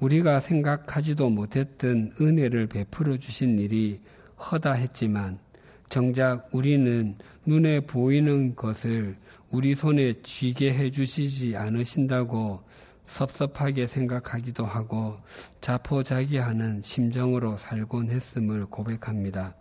우리가 0.00 0.40
생각하지도 0.40 1.28
못했던 1.28 2.12
은혜를 2.20 2.68
베풀어 2.68 3.18
주신 3.18 3.58
일이 3.58 4.00
허다했지만 4.38 5.38
정작 5.88 6.48
우리는 6.52 7.16
눈에 7.44 7.80
보이는 7.80 8.54
것을 8.54 9.16
우리 9.50 9.74
손에 9.74 10.22
쥐게 10.22 10.72
해 10.72 10.90
주시지 10.90 11.56
않으신다고 11.56 12.62
섭섭하게 13.04 13.88
생각하기도 13.88 14.64
하고 14.64 15.18
자포자기하는 15.60 16.80
심정으로 16.82 17.56
살곤 17.56 18.10
했음을 18.10 18.66
고백합니다. 18.66 19.59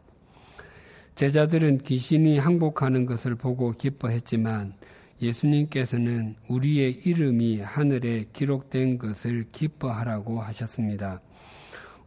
제자들은 1.20 1.80
귀신이 1.80 2.38
항복하는 2.38 3.06
것을 3.06 3.36
보고 3.36 3.74
기뻐했지만 3.74 4.74
예수님께서는 5.22 6.38
우리의 6.48 7.02
이름이 7.04 7.60
하늘에 7.60 8.28
기록된 8.32 9.00
것을 9.00 9.48
기뻐하라고 9.52 10.40
하셨습니다. 10.42 11.20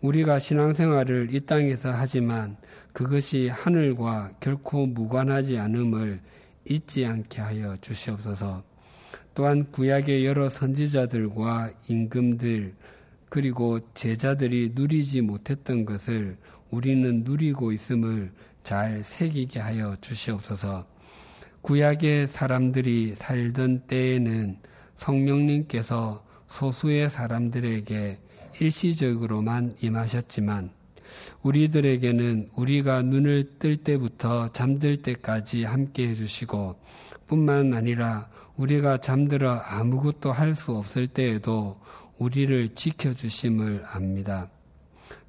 우리가 0.00 0.38
신앙생활을 0.38 1.28
이 1.30 1.40
땅에서 1.40 1.92
하지만 1.92 2.56
그것이 2.94 3.48
하늘과 3.48 4.32
결코 4.40 4.86
무관하지 4.86 5.58
않음을 5.58 6.18
잊지 6.64 7.04
않게 7.04 7.42
하여 7.42 7.76
주시옵소서. 7.82 8.62
또한 9.34 9.70
구약의 9.72 10.24
여러 10.24 10.48
선지자들과 10.48 11.70
임금들 11.86 12.72
그리고 13.28 13.78
제자들이 13.92 14.72
누리지 14.74 15.20
못했던 15.20 15.84
것을 15.84 16.38
우리는 16.70 17.24
누리고 17.24 17.72
있음을 17.72 18.32
잘 18.62 19.02
새기게 19.02 19.60
하여 19.60 19.96
주시옵소서. 20.00 20.86
구약의 21.62 22.28
사람들이 22.28 23.14
살던 23.16 23.86
때에는 23.86 24.58
성령님께서 24.96 26.24
소수의 26.48 27.10
사람들에게 27.10 28.18
일시적으로만 28.60 29.76
임하셨지만 29.80 30.70
우리들에게는 31.42 32.50
우리가 32.54 33.02
눈을 33.02 33.58
뜰 33.58 33.76
때부터 33.76 34.50
잠들 34.52 34.98
때까지 34.98 35.64
함께 35.64 36.08
해주시고 36.08 36.76
뿐만 37.26 37.74
아니라 37.74 38.28
우리가 38.56 38.98
잠들어 38.98 39.54
아무것도 39.54 40.30
할 40.32 40.54
수 40.54 40.76
없을 40.76 41.06
때에도 41.06 41.80
우리를 42.18 42.74
지켜주심을 42.74 43.84
압니다. 43.86 44.50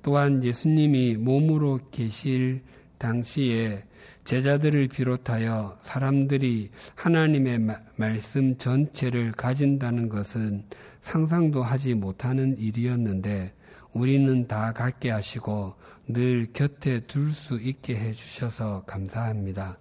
또한 0.01 0.43
예수님이 0.43 1.15
몸으로 1.15 1.79
계실 1.91 2.61
당시에 2.97 3.83
제자들을 4.23 4.87
비롯하여 4.87 5.77
사람들이 5.81 6.71
하나님의 6.95 7.59
말씀 7.95 8.57
전체를 8.57 9.33
가진다는 9.33 10.09
것은 10.09 10.63
상상도 11.01 11.63
하지 11.63 11.93
못하는 11.93 12.57
일이었는데 12.57 13.53
우리는 13.91 14.47
다 14.47 14.73
갖게 14.73 15.11
하시고 15.11 15.75
늘 16.07 16.47
곁에 16.53 17.01
둘 17.01 17.31
수 17.31 17.59
있게 17.59 17.95
해 17.95 18.11
주셔서 18.11 18.83
감사합니다. 18.85 19.77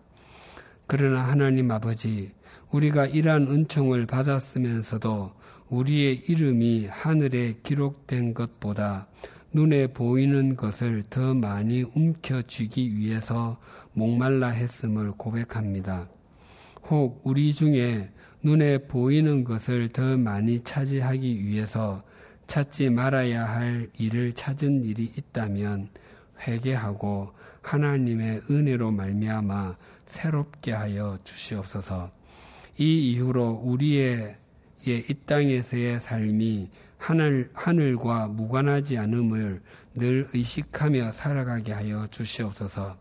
그러나 0.86 1.22
하나님 1.22 1.70
아버지, 1.70 2.32
우리가 2.70 3.06
이러한 3.06 3.48
은총을 3.48 4.06
받았으면서도 4.06 5.32
우리의 5.70 6.24
이름이 6.28 6.86
하늘에 6.88 7.56
기록된 7.62 8.34
것보다 8.34 9.06
눈에 9.54 9.88
보이는 9.88 10.56
것을 10.56 11.04
더 11.10 11.34
많이 11.34 11.82
움켜쥐기 11.82 12.96
위해서 12.96 13.60
목말라 13.92 14.48
했음을 14.48 15.12
고백합니다. 15.12 16.08
혹 16.88 17.20
우리 17.22 17.52
중에 17.52 18.10
눈에 18.42 18.78
보이는 18.78 19.44
것을 19.44 19.90
더 19.90 20.16
많이 20.16 20.60
차지하기 20.60 21.44
위해서 21.44 22.02
찾지 22.46 22.90
말아야 22.90 23.44
할 23.44 23.88
일을 23.98 24.32
찾은 24.32 24.84
일이 24.84 25.12
있다면 25.16 25.90
회개하고 26.40 27.32
하나님의 27.60 28.42
은혜로 28.50 28.90
말미암아 28.90 29.76
새롭게 30.06 30.72
하여 30.72 31.18
주시옵소서. 31.24 32.10
이 32.78 33.12
이후로 33.12 33.62
우리의 33.64 34.36
이 34.84 35.14
땅에서의 35.26 36.00
삶이 36.00 36.70
하늘, 37.02 37.50
하늘과 37.52 38.28
무관하지 38.28 38.96
않음을 38.96 39.60
늘 39.94 40.28
의식하며 40.32 41.10
살아가게 41.10 41.72
하여 41.72 42.06
주시옵소서. 42.06 42.96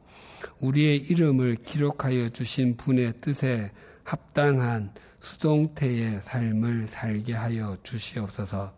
우리의 0.59 0.97
이름을 0.97 1.57
기록하여 1.63 2.29
주신 2.29 2.77
분의 2.77 3.13
뜻에 3.21 3.71
합당한 4.03 4.91
수동태의 5.19 6.21
삶을 6.23 6.87
살게 6.87 7.33
하여 7.33 7.77
주시옵소서. 7.83 8.73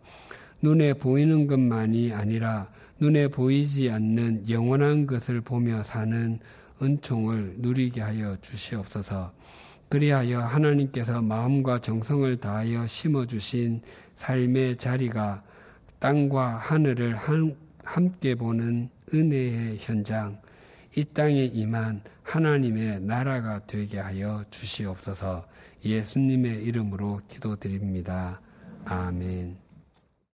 눈에 0.60 0.92
보이는 0.92 1.46
것만이 1.46 2.12
아니라 2.12 2.68
눈에 3.00 3.28
보이지 3.28 3.90
않는 3.90 4.50
영원한 4.50 5.06
것을 5.06 5.40
보며 5.40 5.82
사는 5.84 6.38
은총을 6.82 7.54
누리게 7.60 8.02
하여 8.02 8.36
주시옵소서. 8.42 9.32
그리하여 9.88 10.40
하나님께서 10.40 11.22
마음과 11.22 11.78
정성을 11.78 12.36
다하여 12.38 12.86
심어주신 12.86 13.80
삶의 14.16 14.76
자리가 14.76 15.42
땅과 15.98 16.58
하늘을 16.58 17.16
함께 17.82 18.34
보는 18.34 18.88
은혜의 19.12 19.78
현장, 19.78 20.40
이 20.96 21.04
땅에 21.04 21.44
임한 21.44 22.02
하나님의 22.22 23.00
나라가 23.00 23.60
되게 23.66 23.98
하여 23.98 24.44
주시옵소서 24.50 25.46
예수님의 25.84 26.62
이름으로 26.64 27.20
기도드립니다. 27.28 28.40
아멘. 28.84 29.63